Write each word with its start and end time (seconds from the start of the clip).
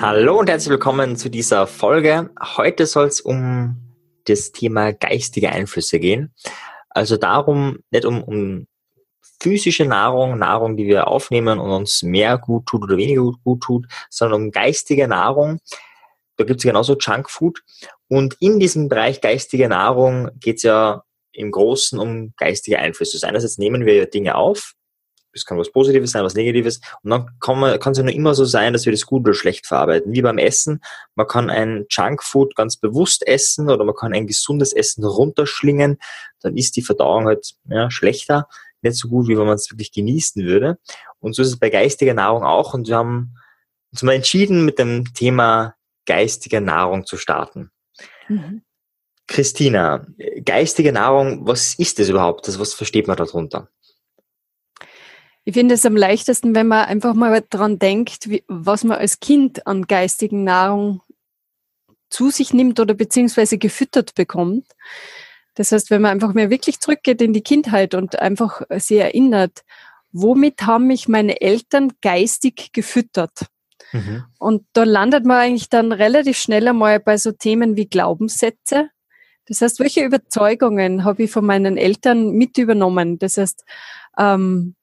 Hallo 0.00 0.38
und 0.40 0.50
herzlich 0.50 0.70
willkommen 0.70 1.16
zu 1.16 1.28
dieser 1.28 1.68
Folge. 1.68 2.30
Heute 2.56 2.86
soll 2.86 3.06
es 3.06 3.20
um 3.20 3.76
das 4.24 4.50
Thema 4.50 4.92
geistige 4.92 5.50
Einflüsse 5.50 6.00
gehen. 6.00 6.34
Also 6.88 7.16
darum, 7.16 7.78
nicht 7.92 8.04
um, 8.04 8.24
um 8.24 8.66
physische 9.40 9.84
Nahrung, 9.84 10.38
Nahrung, 10.38 10.76
die 10.76 10.88
wir 10.88 11.06
aufnehmen 11.06 11.60
und 11.60 11.70
uns 11.70 12.02
mehr 12.02 12.36
gut 12.36 12.66
tut 12.66 12.82
oder 12.82 12.96
weniger 12.96 13.22
gut, 13.22 13.44
gut 13.44 13.62
tut, 13.62 13.86
sondern 14.10 14.42
um 14.42 14.50
geistige 14.50 15.06
Nahrung. 15.06 15.60
Da 16.36 16.42
gibt 16.42 16.58
es 16.58 16.64
genauso 16.64 16.96
Junkfood. 16.98 17.60
Und 18.08 18.36
in 18.40 18.58
diesem 18.58 18.88
Bereich 18.88 19.20
geistige 19.20 19.68
Nahrung 19.68 20.30
geht 20.40 20.56
es 20.56 20.62
ja 20.64 21.04
im 21.30 21.52
Großen 21.52 21.96
um 21.96 22.32
geistige 22.36 22.80
Einflüsse. 22.80 23.24
Einerseits 23.24 23.56
nehmen 23.56 23.86
wir 23.86 24.06
Dinge 24.06 24.34
auf, 24.34 24.74
es 25.32 25.44
kann 25.44 25.58
was 25.58 25.70
Positives 25.70 26.12
sein, 26.12 26.24
was 26.24 26.34
Negatives. 26.34 26.80
Und 27.02 27.10
dann 27.10 27.30
kann, 27.40 27.58
man, 27.58 27.78
kann 27.78 27.92
es 27.92 27.98
ja 27.98 28.04
nur 28.04 28.14
immer 28.14 28.34
so 28.34 28.44
sein, 28.44 28.72
dass 28.72 28.84
wir 28.84 28.92
das 28.92 29.06
gut 29.06 29.22
oder 29.22 29.34
schlecht 29.34 29.66
verarbeiten. 29.66 30.12
Wie 30.12 30.22
beim 30.22 30.38
Essen. 30.38 30.80
Man 31.14 31.26
kann 31.26 31.50
ein 31.50 31.86
Junkfood 31.90 32.54
ganz 32.56 32.76
bewusst 32.76 33.26
essen 33.26 33.70
oder 33.70 33.84
man 33.84 33.94
kann 33.94 34.12
ein 34.12 34.26
gesundes 34.26 34.72
Essen 34.72 35.04
runterschlingen. 35.04 35.98
Dann 36.40 36.56
ist 36.56 36.76
die 36.76 36.82
Verdauung 36.82 37.26
halt 37.26 37.54
ja, 37.68 37.90
schlechter. 37.90 38.48
Nicht 38.82 38.96
so 38.96 39.08
gut, 39.08 39.28
wie 39.28 39.36
wenn 39.36 39.46
man 39.46 39.56
es 39.56 39.70
wirklich 39.70 39.92
genießen 39.92 40.44
würde. 40.44 40.78
Und 41.20 41.34
so 41.34 41.42
ist 41.42 41.48
es 41.48 41.58
bei 41.58 41.70
geistiger 41.70 42.14
Nahrung 42.14 42.44
auch. 42.44 42.74
Und 42.74 42.88
wir 42.88 42.96
haben 42.96 43.34
uns 43.92 44.02
mal 44.02 44.12
entschieden, 44.12 44.64
mit 44.64 44.78
dem 44.78 45.12
Thema 45.14 45.74
geistige 46.06 46.60
Nahrung 46.60 47.04
zu 47.04 47.16
starten. 47.16 47.70
Mhm. 48.28 48.62
Christina, 49.26 50.06
geistige 50.42 50.92
Nahrung, 50.92 51.46
was 51.46 51.74
ist 51.74 51.98
das 51.98 52.08
überhaupt? 52.08 52.48
was 52.58 52.72
versteht 52.72 53.06
man 53.06 53.16
darunter? 53.16 53.68
Ich 55.48 55.54
finde 55.54 55.76
es 55.76 55.86
am 55.86 55.96
leichtesten, 55.96 56.54
wenn 56.54 56.66
man 56.66 56.84
einfach 56.84 57.14
mal 57.14 57.42
daran 57.48 57.78
denkt, 57.78 58.28
wie, 58.28 58.44
was 58.48 58.84
man 58.84 58.98
als 58.98 59.18
Kind 59.18 59.66
an 59.66 59.86
geistigen 59.86 60.44
Nahrung 60.44 61.00
zu 62.10 62.28
sich 62.28 62.52
nimmt 62.52 62.78
oder 62.80 62.92
beziehungsweise 62.92 63.56
gefüttert 63.56 64.14
bekommt. 64.14 64.66
Das 65.54 65.72
heißt, 65.72 65.88
wenn 65.88 66.02
man 66.02 66.10
einfach 66.10 66.34
mal 66.34 66.50
wirklich 66.50 66.80
zurückgeht 66.80 67.22
in 67.22 67.32
die 67.32 67.40
Kindheit 67.40 67.94
und 67.94 68.18
einfach 68.18 68.60
sich 68.76 68.98
erinnert, 68.98 69.62
womit 70.12 70.66
haben 70.66 70.86
mich 70.86 71.08
meine 71.08 71.40
Eltern 71.40 71.94
geistig 72.02 72.74
gefüttert? 72.74 73.46
Mhm. 73.92 74.24
Und 74.38 74.66
da 74.74 74.84
landet 74.84 75.24
man 75.24 75.38
eigentlich 75.38 75.70
dann 75.70 75.92
relativ 75.92 76.36
schnell 76.36 76.68
einmal 76.68 77.00
bei 77.00 77.16
so 77.16 77.32
Themen 77.32 77.74
wie 77.74 77.86
Glaubenssätze. 77.86 78.90
Das 79.46 79.62
heißt, 79.62 79.80
welche 79.80 80.04
Überzeugungen 80.04 81.04
habe 81.04 81.22
ich 81.22 81.30
von 81.30 81.46
meinen 81.46 81.78
Eltern 81.78 82.32
mit 82.32 82.58
übernommen? 82.58 83.18
Das 83.18 83.38
heißt, 83.38 83.64
ähm, 84.18 84.74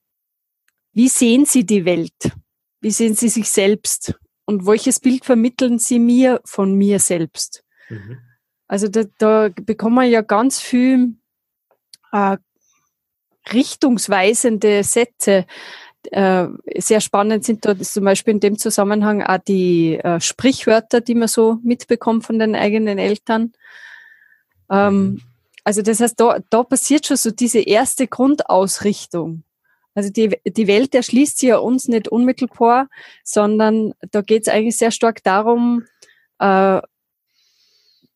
wie 0.96 1.10
sehen 1.10 1.46
Sie 1.46 1.66
die 1.66 1.86
Welt? 1.86 2.32
Wie 2.80 2.92
sehen 2.92 3.16
Sie 3.16 3.30
sich 3.30 3.50
selbst? 3.50 4.16
Und 4.46 4.66
welches 4.66 5.00
Bild 5.00 5.26
vermitteln 5.26 5.78
Sie 5.78 6.00
mir 6.00 6.40
von 6.46 6.74
mir 6.74 7.00
selbst? 7.00 7.64
Mhm. 7.90 8.20
Also 8.68 8.88
da, 8.88 9.04
da 9.18 9.50
bekommen 9.50 9.96
wir 9.96 10.06
ja 10.06 10.22
ganz 10.22 10.62
viel 10.62 11.16
äh, 12.12 12.38
richtungsweisende 13.52 14.84
Sätze. 14.84 15.46
Äh, 16.12 16.48
sehr 16.78 17.02
spannend 17.02 17.44
sind 17.44 17.66
da 17.66 17.78
zum 17.78 18.06
Beispiel 18.06 18.36
in 18.36 18.40
dem 18.40 18.58
Zusammenhang 18.58 19.22
auch 19.22 19.40
die 19.40 19.96
äh, 19.98 20.22
Sprichwörter, 20.22 21.02
die 21.02 21.16
man 21.16 21.28
so 21.28 21.60
mitbekommt 21.62 22.26
von 22.26 22.40
den 22.40 22.56
eigenen 22.56 23.00
Eltern. 23.00 23.52
Ähm, 24.72 24.96
mhm. 24.96 25.22
Also 25.66 25.82
das 25.82 26.00
heißt, 26.00 26.20
da, 26.20 26.40
da 26.50 26.64
passiert 26.64 27.06
schon 27.06 27.18
so 27.18 27.32
diese 27.32 27.60
erste 27.60 28.08
Grundausrichtung. 28.08 29.44
Also 29.96 30.10
die, 30.12 30.38
die 30.46 30.68
Welt 30.68 30.94
erschließt 30.94 31.40
sich 31.40 31.50
ja 31.50 31.58
uns 31.58 31.88
nicht 31.88 32.10
unmittelbar, 32.10 32.90
sondern 33.24 33.94
da 34.12 34.22
geht 34.22 34.44
es 34.44 34.54
eigentlich 34.54 34.78
sehr 34.78 34.92
stark 34.92 35.24
darum, 35.24 35.86
äh, 36.40 36.82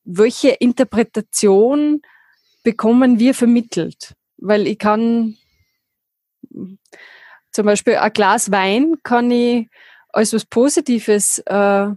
welche 0.04 0.50
Interpretation 0.50 2.02
bekommen 2.64 3.18
wir 3.18 3.34
vermittelt. 3.34 4.14
Weil 4.38 4.68
ich 4.68 4.78
kann 4.78 5.38
zum 7.52 7.66
Beispiel 7.66 7.96
ein 7.96 8.14
Glas 8.14 8.52
Wein 8.52 8.96
kann 9.04 9.32
ich 9.32 9.70
als 10.10 10.34
was 10.34 10.46
Positives 10.46 11.40
äh, 11.46 11.88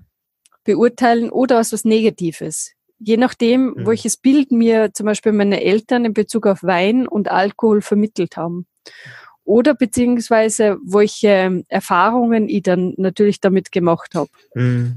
beurteilen 0.62 1.30
oder 1.30 1.56
als 1.56 1.72
was 1.72 1.84
Negatives. 1.84 2.72
Je 3.00 3.16
nachdem, 3.16 3.70
mhm. 3.70 3.86
welches 3.86 4.16
Bild 4.16 4.52
mir 4.52 4.92
zum 4.92 5.06
Beispiel 5.06 5.32
meine 5.32 5.60
Eltern 5.64 6.04
in 6.04 6.14
Bezug 6.14 6.46
auf 6.46 6.62
Wein 6.62 7.08
und 7.08 7.28
Alkohol 7.28 7.82
vermittelt 7.82 8.36
haben 8.36 8.66
oder 9.52 9.74
beziehungsweise 9.74 10.78
welche 10.82 11.62
Erfahrungen 11.68 12.48
ich 12.48 12.62
dann 12.62 12.94
natürlich 12.96 13.38
damit 13.38 13.70
gemacht 13.70 14.14
habe. 14.14 14.30
Hm. 14.54 14.96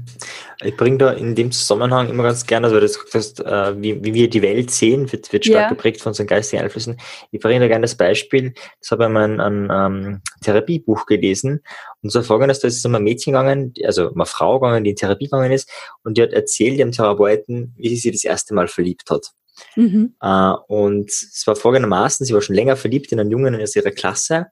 Ich 0.64 0.74
bringe 0.78 0.96
da 0.96 1.10
in 1.10 1.34
dem 1.34 1.52
Zusammenhang 1.52 2.08
immer 2.08 2.22
ganz 2.22 2.46
gerne, 2.46 2.68
also 2.68 2.80
das 2.80 2.98
heißt, 3.12 3.40
äh, 3.40 3.82
wie, 3.82 4.02
wie 4.02 4.14
wir 4.14 4.30
die 4.30 4.40
Welt 4.40 4.70
sehen, 4.70 5.12
wird, 5.12 5.30
wird 5.30 5.44
stark 5.44 5.64
ja. 5.64 5.68
geprägt 5.68 6.00
von 6.00 6.12
unseren 6.12 6.26
geistigen 6.26 6.62
Einflüssen. 6.62 6.96
Ich 7.32 7.40
bringe 7.40 7.60
da 7.60 7.68
gerne 7.68 7.82
das 7.82 7.96
Beispiel, 7.96 8.54
das 8.80 8.92
habe 8.92 9.04
ich 9.04 9.10
mal 9.10 9.24
ein, 9.24 9.40
ein, 9.40 9.70
ein 9.70 10.22
Therapiebuch 10.42 11.04
gelesen 11.04 11.60
und 12.02 12.08
so 12.08 12.22
folgendes, 12.22 12.60
da 12.60 12.68
ist 12.68 12.78
es 12.78 12.84
um 12.86 12.94
ein 12.94 13.04
Mädchen 13.04 13.34
gegangen, 13.34 13.74
also 13.84 14.10
eine 14.10 14.24
Frau 14.24 14.58
gegangen, 14.58 14.84
die 14.84 14.90
in 14.90 14.96
Therapie 14.96 15.26
gegangen 15.26 15.52
ist 15.52 15.70
und 16.02 16.16
die 16.16 16.22
hat 16.22 16.32
erzählt 16.32 16.78
dem 16.78 16.92
Therapeuten, 16.92 17.74
wie 17.76 17.90
sie 17.90 17.96
sich 17.96 18.12
das 18.12 18.24
erste 18.24 18.54
Mal 18.54 18.68
verliebt 18.68 19.10
hat. 19.10 19.32
Mhm. 19.74 20.14
Äh, 20.20 20.52
und 20.68 21.10
es 21.10 21.42
war 21.46 21.56
folgendermaßen, 21.56 22.26
sie 22.26 22.34
war 22.34 22.42
schon 22.42 22.56
länger 22.56 22.76
verliebt 22.76 23.12
in 23.12 23.20
einen 23.20 23.30
Jungen 23.30 23.60
aus 23.60 23.76
ihrer 23.76 23.90
Klasse 23.90 24.46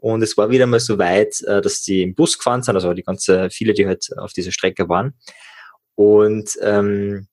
und 0.00 0.22
es 0.22 0.36
war 0.36 0.50
wieder 0.50 0.66
mal 0.66 0.80
so 0.80 0.98
weit, 0.98 1.40
äh, 1.42 1.60
dass 1.60 1.82
sie 1.82 2.02
im 2.02 2.14
Bus 2.14 2.38
gefahren 2.38 2.62
sind, 2.62 2.74
also 2.74 2.94
die 2.94 3.02
ganze, 3.02 3.50
viele, 3.50 3.74
die 3.74 3.86
halt 3.86 4.08
auf 4.16 4.32
dieser 4.32 4.50
Strecke 4.50 4.88
waren. 4.88 5.14
Und 5.94 6.58
ähm, 6.62 7.28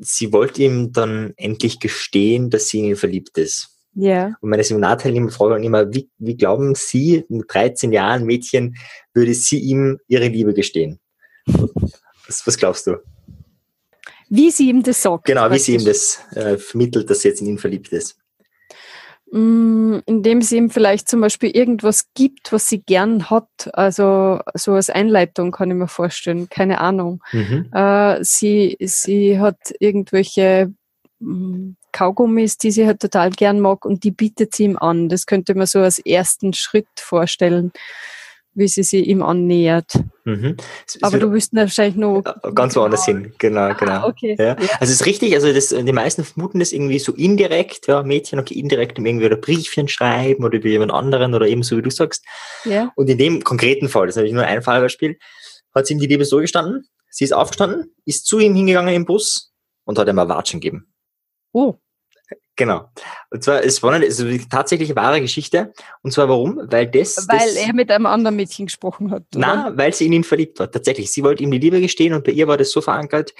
sie 0.00 0.32
wollte 0.32 0.62
ihm 0.62 0.92
dann 0.92 1.34
endlich 1.36 1.80
gestehen, 1.80 2.48
dass 2.48 2.68
sie 2.68 2.78
in 2.78 2.84
ihn 2.86 2.96
verliebt 2.96 3.36
ist. 3.36 3.70
Ja. 3.94 4.28
Yeah. 4.28 4.36
Und 4.40 4.50
meine 4.50 4.64
Seminarteilnehmer 4.64 5.30
fragen 5.30 5.62
immer, 5.62 5.92
wie, 5.92 6.10
wie 6.18 6.36
glauben 6.36 6.74
Sie, 6.74 7.24
mit 7.28 7.44
13 7.48 7.92
Jahren 7.92 8.24
Mädchen, 8.24 8.76
würde 9.12 9.34
sie 9.34 9.60
ihm 9.60 10.00
ihre 10.08 10.26
Liebe 10.26 10.52
gestehen? 10.52 10.98
Was, 12.26 12.46
was 12.46 12.56
glaubst 12.56 12.86
du? 12.86 12.96
Wie 14.28 14.50
sie 14.50 14.68
ihm 14.68 14.82
das 14.82 15.02
sagt. 15.02 15.26
Genau, 15.26 15.50
wie 15.50 15.58
sie 15.58 15.74
ihm 15.74 15.84
das 15.84 16.20
äh, 16.34 16.56
vermittelt, 16.56 17.08
dass 17.10 17.20
sie 17.20 17.28
jetzt 17.28 17.40
in 17.40 17.48
ihn 17.48 17.58
verliebt 17.58 17.92
ist. 17.92 18.16
Mm, 19.30 19.98
indem 20.06 20.42
sie 20.42 20.56
ihm 20.56 20.70
vielleicht 20.70 21.08
zum 21.08 21.20
Beispiel 21.20 21.50
irgendwas 21.50 22.06
gibt, 22.14 22.52
was 22.52 22.68
sie 22.68 22.82
gern 22.82 23.30
hat. 23.30 23.48
Also 23.72 24.40
so 24.54 24.74
als 24.74 24.90
Einleitung 24.90 25.50
kann 25.50 25.70
ich 25.70 25.76
mir 25.76 25.88
vorstellen. 25.88 26.48
Keine 26.48 26.80
Ahnung. 26.80 27.22
Mhm. 27.32 27.68
Äh, 27.72 28.22
sie, 28.22 28.76
sie 28.80 29.40
hat 29.40 29.58
irgendwelche 29.80 30.72
mm, 31.18 31.72
Kaugummis, 31.90 32.58
die 32.58 32.70
sie 32.70 32.86
halt 32.86 33.00
total 33.00 33.30
gern 33.30 33.60
mag 33.60 33.84
und 33.84 34.04
die 34.04 34.10
bietet 34.10 34.54
sie 34.54 34.64
ihm 34.64 34.78
an. 34.78 35.08
Das 35.08 35.26
könnte 35.26 35.54
man 35.54 35.66
so 35.66 35.80
als 35.80 35.98
ersten 35.98 36.52
Schritt 36.52 36.86
vorstellen 36.96 37.72
wie 38.54 38.68
sie 38.68 38.82
sich 38.82 39.06
ihm 39.06 39.22
annähert. 39.22 39.92
Mhm. 40.24 40.56
Aber 41.02 41.18
du 41.18 41.32
wirst 41.32 41.54
wahrscheinlich 41.54 41.96
noch 41.96 42.22
ganz 42.54 42.76
woanders 42.76 43.04
hin, 43.04 43.32
genau, 43.38 43.60
ah, 43.60 43.72
genau. 43.72 44.08
Okay. 44.08 44.36
Ja. 44.38 44.54
Also 44.54 44.84
es 44.84 45.00
ist 45.00 45.06
richtig, 45.06 45.34
also 45.34 45.52
das, 45.52 45.68
die 45.68 45.92
meisten 45.92 46.24
vermuten 46.24 46.60
das 46.60 46.72
irgendwie 46.72 46.98
so 46.98 47.12
indirekt, 47.12 47.86
ja, 47.88 48.02
Mädchen, 48.02 48.38
okay, 48.38 48.54
indirekt 48.54 48.98
irgendwie 48.98 49.26
oder 49.26 49.36
Briefchen 49.36 49.88
schreiben 49.88 50.44
oder 50.44 50.56
über 50.56 50.68
jemand 50.68 50.92
anderen 50.92 51.34
oder 51.34 51.46
eben 51.46 51.62
so 51.62 51.76
wie 51.76 51.82
du 51.82 51.90
sagst. 51.90 52.24
Ja. 52.64 52.92
Und 52.96 53.10
in 53.10 53.18
dem 53.18 53.44
konkreten 53.44 53.88
Fall, 53.88 54.06
das 54.06 54.14
ist 54.14 54.16
natürlich 54.16 54.34
nur 54.34 54.44
ein 54.44 54.62
Fallbeispiel, 54.62 55.18
hat 55.74 55.86
sie 55.86 55.94
ihm 55.94 56.00
die 56.00 56.06
Liebe 56.06 56.24
so 56.24 56.38
gestanden, 56.38 56.88
sie 57.10 57.24
ist 57.24 57.32
aufgestanden, 57.32 57.94
ist 58.04 58.26
zu 58.26 58.38
ihm 58.38 58.54
hingegangen 58.54 58.94
im 58.94 59.04
Bus 59.04 59.52
und 59.84 59.98
hat 59.98 60.08
ihm 60.08 60.18
ein 60.18 60.28
Watschen 60.28 60.60
gegeben. 60.60 60.86
Oh. 61.52 61.74
Genau. 62.56 62.88
Und 63.30 63.42
zwar, 63.42 63.64
es 63.64 63.82
war 63.82 63.92
eine, 63.92 64.04
also 64.04 64.26
tatsächlich 64.48 64.94
wahre 64.94 65.20
Geschichte. 65.20 65.72
Und 66.02 66.12
zwar 66.12 66.28
warum? 66.28 66.60
Weil 66.70 66.86
das. 66.86 67.26
Weil 67.28 67.38
das, 67.38 67.56
er 67.56 67.74
mit 67.74 67.90
einem 67.90 68.06
anderen 68.06 68.36
Mädchen 68.36 68.66
gesprochen 68.66 69.10
hat. 69.10 69.24
Na, 69.34 69.72
weil 69.76 69.92
sie 69.92 70.06
in 70.06 70.12
ihn 70.12 70.24
verliebt 70.24 70.60
war. 70.60 70.70
Tatsächlich. 70.70 71.10
Sie 71.10 71.24
wollte 71.24 71.42
ihm 71.42 71.50
die 71.50 71.58
Liebe 71.58 71.80
gestehen 71.80 72.14
und 72.14 72.24
bei 72.24 72.32
ihr 72.32 72.46
war 72.46 72.56
das 72.56 72.70
so 72.70 72.80
verankert. 72.80 73.34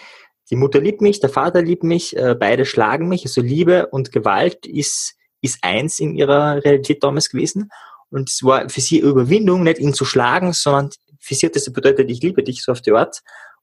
Die 0.50 0.56
Mutter 0.56 0.80
liebt 0.80 1.00
mich, 1.00 1.20
der 1.20 1.30
Vater 1.30 1.62
liebt 1.62 1.84
mich, 1.84 2.16
äh, 2.16 2.34
beide 2.38 2.66
schlagen 2.66 3.08
mich. 3.08 3.24
Also 3.24 3.40
Liebe 3.40 3.86
und 3.86 4.12
Gewalt 4.12 4.66
ist, 4.66 5.14
ist 5.40 5.58
eins 5.62 6.00
in 6.00 6.14
ihrer 6.14 6.62
Realität 6.64 7.02
damals 7.02 7.30
gewesen. 7.30 7.70
Und 8.10 8.30
es 8.30 8.42
war 8.42 8.68
für 8.68 8.80
sie 8.80 8.98
Überwindung, 8.98 9.62
nicht 9.62 9.78
ihn 9.78 9.94
zu 9.94 10.04
schlagen, 10.04 10.52
sondern 10.52 10.90
für 11.20 11.34
sie 11.34 11.46
hat 11.46 11.56
das 11.56 11.72
bedeutet, 11.72 12.10
ich 12.10 12.20
liebe 12.20 12.42
dich 12.42 12.62
so 12.62 12.72
auf 12.72 12.82
die 12.82 12.92
Art. 12.92 13.22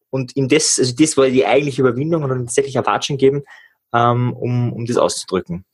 Und 0.10 0.36
ihm 0.36 0.48
das, 0.48 0.80
also 0.80 0.94
das 0.96 1.16
war 1.18 1.28
die 1.28 1.46
eigentliche 1.46 1.82
Überwindung 1.82 2.24
und 2.24 2.30
dann 2.30 2.46
tatsächlich 2.46 2.78
ein 2.78 2.86
Watschen 2.86 3.18
geben 3.18 3.44
ähm, 3.94 4.34
um, 4.34 4.74
um 4.74 4.86
das 4.86 4.98
auszudrücken. 4.98 5.66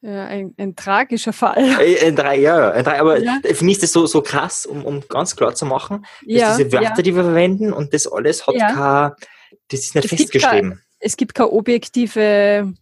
Ja, 0.00 0.26
ein, 0.26 0.54
ein 0.58 0.76
tragischer 0.76 1.32
Fall. 1.32 1.56
Ein, 1.56 2.18
ein, 2.20 2.40
ja, 2.40 2.70
ein, 2.70 2.86
aber 2.86 3.18
ja. 3.18 3.40
für 3.52 3.64
mich 3.64 3.74
ist 3.74 3.82
das 3.82 3.92
so, 3.92 4.06
so 4.06 4.22
krass, 4.22 4.64
um, 4.64 4.84
um 4.84 5.02
ganz 5.08 5.34
klar 5.34 5.54
zu 5.54 5.66
machen, 5.66 6.06
dass 6.20 6.40
ja, 6.40 6.56
diese 6.56 6.72
Wörter, 6.72 6.96
ja. 6.96 7.02
die 7.02 7.16
wir 7.16 7.24
verwenden 7.24 7.72
und 7.72 7.92
das 7.92 8.06
alles 8.06 8.46
hat 8.46 8.54
ja. 8.54 8.74
kein, 8.74 9.12
das 9.68 9.80
ist 9.80 9.94
nicht 9.96 10.04
es 10.04 10.10
festgeschrieben. 10.10 10.70
Gibt 10.70 10.80
kein, 10.80 10.84
es 11.00 11.16
gibt 11.16 11.34
keine 11.34 11.50
objektive 11.50 12.72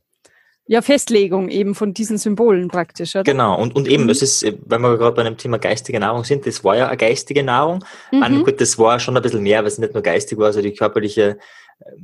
Ja, 0.69 0.83
Festlegung 0.83 1.49
eben 1.49 1.77
von 1.77 1.95
diesen 1.95 2.19
Symbolen 2.19 2.69
praktisch, 2.69 3.15
oder? 3.15 3.23
Genau, 3.23 3.57
und, 3.57 3.77
und 3.77 3.87
eben, 3.87 4.03
mhm. 4.05 4.09
das 4.09 4.21
ist, 4.21 4.45
wenn 4.67 4.81
wir 4.81 4.99
gerade 4.99 5.15
bei 5.15 5.23
einem 5.23 5.37
Thema 5.37 5.59
geistige 5.59 6.01
Nahrung 6.01 6.25
sind, 6.25 6.45
das 6.45 6.65
war 6.65 6.77
ja 6.77 6.89
eine 6.89 6.97
geistige 6.97 7.45
Nahrung. 7.45 7.85
Mhm. 8.11 8.19
Man, 8.19 8.43
gut, 8.43 8.61
das 8.61 8.77
war 8.77 8.99
schon 8.99 9.17
ein 9.17 9.23
bisschen 9.23 9.45
mehr, 9.45 9.61
weil 9.61 9.69
es 9.69 9.79
nicht 9.79 9.95
nur 9.95 10.03
geistig 10.03 10.39
war, 10.39 10.47
also 10.47 10.61
die 10.61 10.75
körperliche 10.75 11.39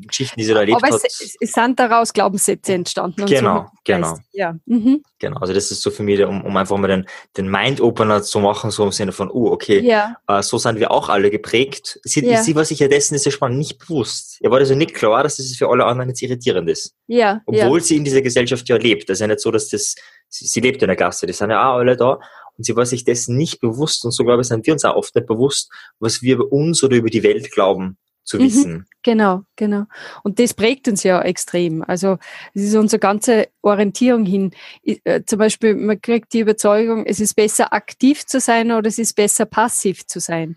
Geschichten, 0.06 0.38
die 0.38 0.44
sie 0.44 0.52
da 0.52 0.60
erlebt 0.60 0.82
Aber 0.82 0.94
hat. 0.94 1.02
Es, 1.04 1.36
es 1.40 1.52
sind 1.52 1.78
daraus 1.78 2.12
Glaubenssätze 2.12 2.74
entstanden. 2.74 3.24
Genau, 3.26 3.60
so 3.60 3.70
genau. 3.84 4.18
Ja. 4.32 4.56
Mhm. 4.66 5.02
Genau, 5.18 5.38
also 5.40 5.54
das 5.54 5.70
ist 5.70 5.82
so 5.82 5.90
für 5.90 6.02
mich, 6.02 6.22
um, 6.22 6.44
um 6.44 6.56
einfach 6.56 6.76
mal 6.76 6.88
den, 6.88 7.06
den 7.36 7.48
Mind-Opener 7.48 8.22
zu 8.22 8.40
machen, 8.40 8.70
so 8.70 8.84
im 8.84 8.92
Sinne 8.92 9.12
von, 9.12 9.30
oh, 9.30 9.50
okay, 9.50 9.80
ja. 9.80 10.16
äh, 10.28 10.42
so 10.42 10.58
sind 10.58 10.78
wir 10.78 10.90
auch 10.90 11.08
alle 11.08 11.30
geprägt. 11.30 11.98
Sie, 12.04 12.24
ja. 12.24 12.42
sie 12.42 12.54
war 12.54 12.64
sich 12.64 12.80
ja 12.80 12.88
dessen, 12.88 13.14
ist 13.14 13.24
ja 13.24 13.32
spannend, 13.32 13.58
nicht 13.58 13.78
bewusst. 13.78 14.38
Ihr 14.40 14.50
war 14.50 14.58
also 14.58 14.74
nicht 14.74 14.94
klar, 14.94 15.22
dass 15.22 15.36
das 15.36 15.54
für 15.56 15.68
alle 15.68 15.84
anderen 15.84 16.10
jetzt 16.10 16.22
irritierend 16.22 16.68
ist. 16.68 16.94
Ja. 17.06 17.40
Obwohl 17.46 17.78
ja. 17.78 17.84
sie 17.84 17.96
in 17.96 18.04
dieser 18.04 18.22
Gesellschaft 18.22 18.68
ja 18.68 18.76
lebt. 18.76 19.08
Das 19.08 19.16
ist 19.16 19.20
ja 19.20 19.26
nicht 19.26 19.40
so, 19.40 19.50
dass 19.50 19.68
das, 19.68 19.94
sie, 20.28 20.46
sie 20.46 20.60
lebt 20.60 20.82
in 20.82 20.88
der 20.88 20.96
Klasse, 20.96 21.26
die 21.26 21.32
sind 21.32 21.50
ja 21.50 21.70
auch 21.70 21.78
alle 21.78 21.96
da. 21.96 22.20
Und 22.58 22.64
sie 22.64 22.76
war 22.76 22.84
sich 22.84 23.04
dessen 23.04 23.36
nicht 23.38 23.60
bewusst. 23.60 24.04
Und 24.04 24.10
so, 24.10 24.24
glaube 24.24 24.42
ich, 24.42 24.48
sind 24.48 24.66
wir 24.66 24.74
uns 24.74 24.84
auch 24.84 24.96
oft 24.96 25.14
nicht 25.14 25.26
bewusst, 25.26 25.70
was 25.98 26.20
wir 26.20 26.34
über 26.34 26.52
uns 26.52 26.84
oder 26.84 26.96
über 26.96 27.08
die 27.08 27.22
Welt 27.22 27.50
glauben 27.50 27.96
zu 28.24 28.38
mhm. 28.38 28.44
wissen. 28.44 28.86
Genau, 29.02 29.42
genau. 29.56 29.84
Und 30.22 30.38
das 30.38 30.54
prägt 30.54 30.86
uns 30.86 31.02
ja 31.02 31.20
extrem. 31.22 31.82
Also 31.82 32.18
es 32.54 32.62
ist 32.62 32.74
unsere 32.74 33.00
ganze 33.00 33.48
Orientierung 33.62 34.24
hin. 34.24 34.52
Äh, 34.84 35.22
zum 35.26 35.38
Beispiel, 35.38 35.74
man 35.74 36.00
kriegt 36.00 36.32
die 36.32 36.40
Überzeugung, 36.40 37.04
es 37.06 37.18
ist 37.18 37.34
besser 37.34 37.72
aktiv 37.72 38.24
zu 38.24 38.38
sein 38.38 38.70
oder 38.70 38.88
es 38.88 38.98
ist 38.98 39.14
besser 39.14 39.44
passiv 39.44 40.06
zu 40.06 40.20
sein. 40.20 40.56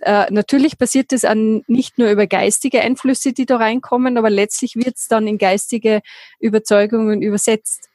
Äh, 0.00 0.30
natürlich 0.30 0.78
passiert 0.78 1.12
das 1.12 1.24
an, 1.24 1.62
nicht 1.66 1.98
nur 1.98 2.10
über 2.10 2.26
geistige 2.26 2.80
Einflüsse, 2.80 3.32
die 3.32 3.46
da 3.46 3.56
reinkommen, 3.56 4.16
aber 4.18 4.30
letztlich 4.30 4.76
wird 4.76 4.96
es 4.96 5.08
dann 5.08 5.26
in 5.26 5.38
geistige 5.38 6.00
Überzeugungen 6.38 7.22
übersetzt. 7.22 7.88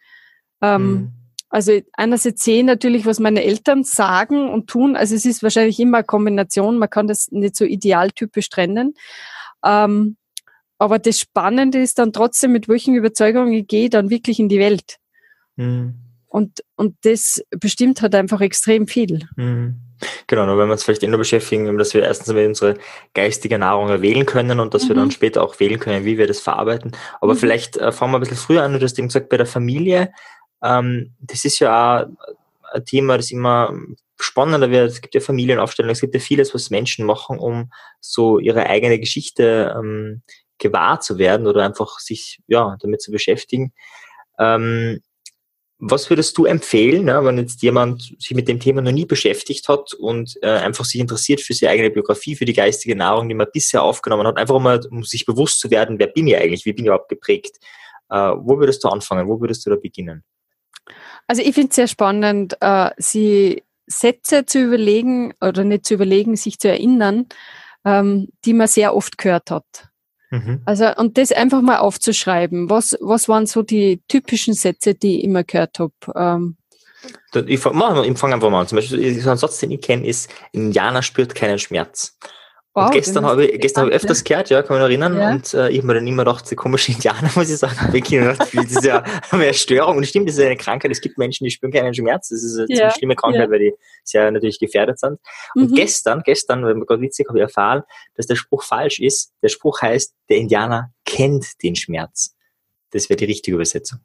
Ähm, 0.62 0.92
mhm. 0.92 1.12
Also 1.52 1.80
einerseits 1.94 2.44
sehe 2.44 2.64
natürlich, 2.64 3.06
was 3.06 3.20
meine 3.20 3.44
Eltern 3.44 3.84
sagen 3.84 4.50
und 4.50 4.68
tun. 4.68 4.96
Also 4.96 5.16
es 5.16 5.26
ist 5.26 5.44
wahrscheinlich 5.44 5.80
immer 5.82 5.98
eine 5.98 6.06
Kombination. 6.06 6.78
Man 6.78 6.90
kann 6.90 7.08
das 7.08 7.30
nicht 7.32 7.58
so 7.58 7.66
idealtypisch 7.66 8.50
trennen. 8.50 8.96
Ähm, 9.64 10.16
aber 10.80 10.98
das 10.98 11.20
Spannende 11.20 11.80
ist 11.80 12.00
dann 12.00 12.14
trotzdem, 12.14 12.54
mit 12.54 12.70
welchen 12.70 12.96
Überzeugungen 12.96 13.54
ich 13.54 13.68
gehe 13.68 13.90
dann 13.90 14.10
wirklich 14.10 14.40
in 14.40 14.48
die 14.48 14.60
Welt. 14.60 14.98
Mhm. 15.58 15.96
Und, 16.28 16.64
und 16.78 16.96
das 17.02 17.44
bestimmt 17.60 18.02
hat 18.02 18.16
einfach 18.16 18.40
extrem 18.40 18.88
viel. 18.88 19.28
Mhm. 19.36 19.76
Genau, 20.28 20.46
nur 20.46 20.58
wenn 20.58 20.68
wir 20.68 20.74
uns 20.74 20.84
vielleicht 20.84 21.04
immer 21.04 21.18
beschäftigen, 21.18 21.78
dass 21.78 21.94
wir 21.94 22.04
erstens 22.04 22.34
mal 22.34 22.48
unsere 22.48 22.78
geistige 23.14 23.60
Nahrung 23.60 24.02
wählen 24.02 24.26
können 24.26 24.60
und 24.60 24.74
dass 24.74 24.86
mhm. 24.86 24.88
wir 24.88 24.96
dann 24.96 25.06
mhm. 25.06 25.12
später 25.12 25.44
auch 25.44 25.60
wählen 25.60 25.80
können, 25.80 26.06
wie 26.06 26.18
wir 26.18 26.28
das 26.28 26.40
verarbeiten. 26.40 26.94
Aber 27.20 27.34
mhm. 27.34 27.38
vielleicht 27.38 27.78
äh, 27.78 27.92
fangen 27.92 28.14
wir 28.14 28.18
ein 28.18 28.22
bisschen 28.22 28.38
früher 28.38 28.64
an, 28.64 28.74
du 28.74 28.82
hast 28.82 28.98
eben 28.98 29.10
gesagt, 29.10 29.30
bei 29.30 29.38
der 29.38 29.46
Familie, 29.46 30.14
ähm, 30.64 31.14
das 31.20 31.46
ist 31.46 31.60
ja 31.60 32.04
auch 32.04 32.08
ein 32.74 32.86
Thema, 32.86 33.18
das 33.18 33.32
immer 33.32 33.74
spannender 34.20 34.70
wird. 34.70 34.92
Es 34.92 35.02
gibt 35.02 35.16
ja 35.16 35.22
Familienaufstellungen, 35.22 35.94
es 35.94 36.02
gibt 36.02 36.14
ja 36.14 36.20
vieles, 36.20 36.54
was 36.54 36.70
Menschen 36.70 37.06
machen, 37.06 37.40
um 37.40 37.72
so 38.00 38.40
ihre 38.40 38.68
eigene 38.68 39.00
Geschichte 39.00 39.76
ähm, 39.78 40.22
gewahr 40.58 41.00
zu 41.00 41.18
werden 41.18 41.48
oder 41.48 41.66
einfach 41.66 42.00
sich 42.00 42.40
ja 42.48 42.78
damit 42.80 43.02
zu 43.02 43.12
beschäftigen. 43.12 43.74
Ähm, 44.40 45.02
was 45.84 46.12
würdest 46.12 46.38
du 46.38 46.46
empfehlen, 46.46 47.06
ne, 47.06 47.26
wenn 47.26 47.40
jetzt 47.40 47.64
jemand 47.64 48.14
sich 48.20 48.36
mit 48.36 48.48
dem 48.48 48.60
Thema 48.60 48.84
noch 48.84 48.92
nie 48.92 49.08
beschäftigt 49.08 49.68
hat 49.68 49.96
und 49.96 50.38
äh, 50.44 50.48
einfach 50.48 50.86
sich 50.86 51.02
interessiert 51.02 51.42
für 51.42 51.56
seine 51.56 51.72
eigene 51.72 51.90
Biografie, 51.90 52.36
für 52.36 52.46
die 52.46 52.54
geistige 52.54 52.96
Nahrung, 52.96 53.28
die 53.28 53.34
man 53.34 53.48
bisher 53.52 53.82
aufgenommen 53.82 54.28
hat, 54.28 54.38
einfach 54.38 54.60
mal, 54.60 54.80
um 54.92 55.04
sich 55.04 55.26
bewusst 55.26 55.60
zu 55.60 55.72
werden, 55.72 55.98
wer 55.98 56.06
bin 56.06 56.28
ich 56.28 56.38
eigentlich, 56.38 56.66
wie 56.66 56.74
bin 56.74 56.86
ich 56.86 56.90
überhaupt 56.90 57.10
geprägt? 57.10 57.58
Äh, 58.12 58.16
wo 58.16 58.60
würdest 58.60 58.84
du 58.84 58.90
anfangen? 58.90 59.28
Wo 59.28 59.42
würdest 59.42 59.66
du 59.66 59.72
da 59.72 59.76
beginnen? 59.76 60.24
Also 61.28 61.42
ich 61.42 61.54
finde 61.54 61.70
es 61.70 61.76
sehr 61.76 61.88
spannend, 61.88 62.58
äh, 62.62 62.90
sie 62.98 63.64
Sätze 63.88 64.46
zu 64.46 64.60
überlegen 64.60 65.34
oder 65.42 65.64
nicht 65.64 65.86
zu 65.86 65.94
überlegen, 65.94 66.36
sich 66.36 66.60
zu 66.60 66.70
erinnern, 66.70 67.28
ähm, 67.86 68.30
die 68.46 68.54
man 68.54 68.68
sehr 68.68 68.96
oft 68.96 69.18
gehört 69.18 69.52
hat. 69.52 69.90
Mhm. 70.30 70.62
Also 70.66 70.96
und 70.96 71.18
das 71.18 71.32
einfach 71.32 71.62
mal 71.62 71.80
aufzuschreiben. 71.80 72.70
Was, 72.70 72.98
was 73.02 73.28
waren 73.28 73.46
so 73.46 73.64
die 73.64 74.02
typischen 74.08 74.54
Sätze, 74.54 74.96
die 74.96 75.20
ich 75.20 75.24
immer 75.26 75.44
gehört 75.44 75.80
habe? 75.80 75.94
Ähm, 76.16 76.58
ich 77.48 77.60
fange 77.60 78.16
fang 78.16 78.34
einfach 78.34 78.50
mal 78.50 78.62
an. 78.62 78.68
Zum 78.68 78.78
Beispiel, 78.78 79.20
so 79.20 79.30
ein 79.30 79.38
Satz, 79.38 79.60
den 79.60 79.72
ich 79.72 79.82
kenne, 79.82 80.06
ist, 80.06 80.30
Indianer 80.52 81.02
spürt 81.02 81.36
keinen 81.36 81.60
Schmerz. 81.60 82.18
Wow, 82.74 82.86
und 82.86 82.94
gestern 82.94 83.26
habe 83.26 83.46
ich, 83.46 83.60
gestern 83.60 83.82
habe 83.82 83.92
ich 83.92 83.98
öfters 83.98 84.24
gehört, 84.24 84.50
ja, 84.50 84.64
kann 84.64 84.78
mich 84.78 84.82
noch 84.82 84.88
erinnern. 84.88 85.18
Ja. 85.18 85.32
Und 85.32 85.54
äh, 85.54 85.70
ich 85.70 85.80
habe 85.80 85.88
mir 85.88 85.94
dann 85.96 86.08
immer 86.08 86.24
gedacht, 86.24 86.50
die 86.50 86.56
komischen 86.56 86.96
Indianer, 86.96 87.30
muss 87.36 87.50
ich 87.50 87.58
sagen. 87.58 87.76
Das 87.92 88.72
ist 88.72 88.86
ja 88.86 89.04
eine 89.32 89.54
Störung. 89.54 89.98
Und 89.98 90.08
stimmt, 90.08 90.30
das 90.30 90.38
ist 90.38 90.46
eine 90.46 90.56
Krankheit. 90.56 90.90
Es 90.90 91.02
gibt 91.02 91.18
Menschen, 91.18 91.44
die 91.44 91.52
spüren 91.52 91.74
keinen 91.74 91.94
Schmerz. 91.94 92.30
Das 92.30 92.42
ist 92.44 92.58
eine 92.58 92.68
ja. 92.70 92.76
ziemlich 92.76 92.94
schlimme 92.96 93.16
Krankheit, 93.18 93.48
ja. 93.48 93.52
weil 93.52 93.60
die 93.60 93.74
sehr 94.06 94.32
natürlich 94.32 94.58
gefährdet 94.58 95.00
sind. 95.00 95.20
Und 95.54 95.72
mhm. 95.72 95.76
gestern, 95.76 96.22
gestern, 96.24 96.64
weil 96.64 96.80
gerade 96.80 97.02
witzig, 97.02 97.28
habe 97.28 97.40
ich 97.40 97.44
erfahren, 97.44 97.84
dass 98.16 98.28
der 98.28 98.36
Spruch 98.36 98.64
falsch 98.64 99.00
ist. 99.00 99.34
Der 99.44 99.50
Spruch 99.50 99.82
heißt, 99.82 100.16
der 100.30 100.38
Indianer 100.38 100.94
kennt 101.06 101.62
den 101.64 101.76
Schmerz. 101.76 102.36
Das 102.92 103.10
wäre 103.10 103.18
die 103.18 103.26
richtige 103.26 103.56
Übersetzung. 103.56 104.00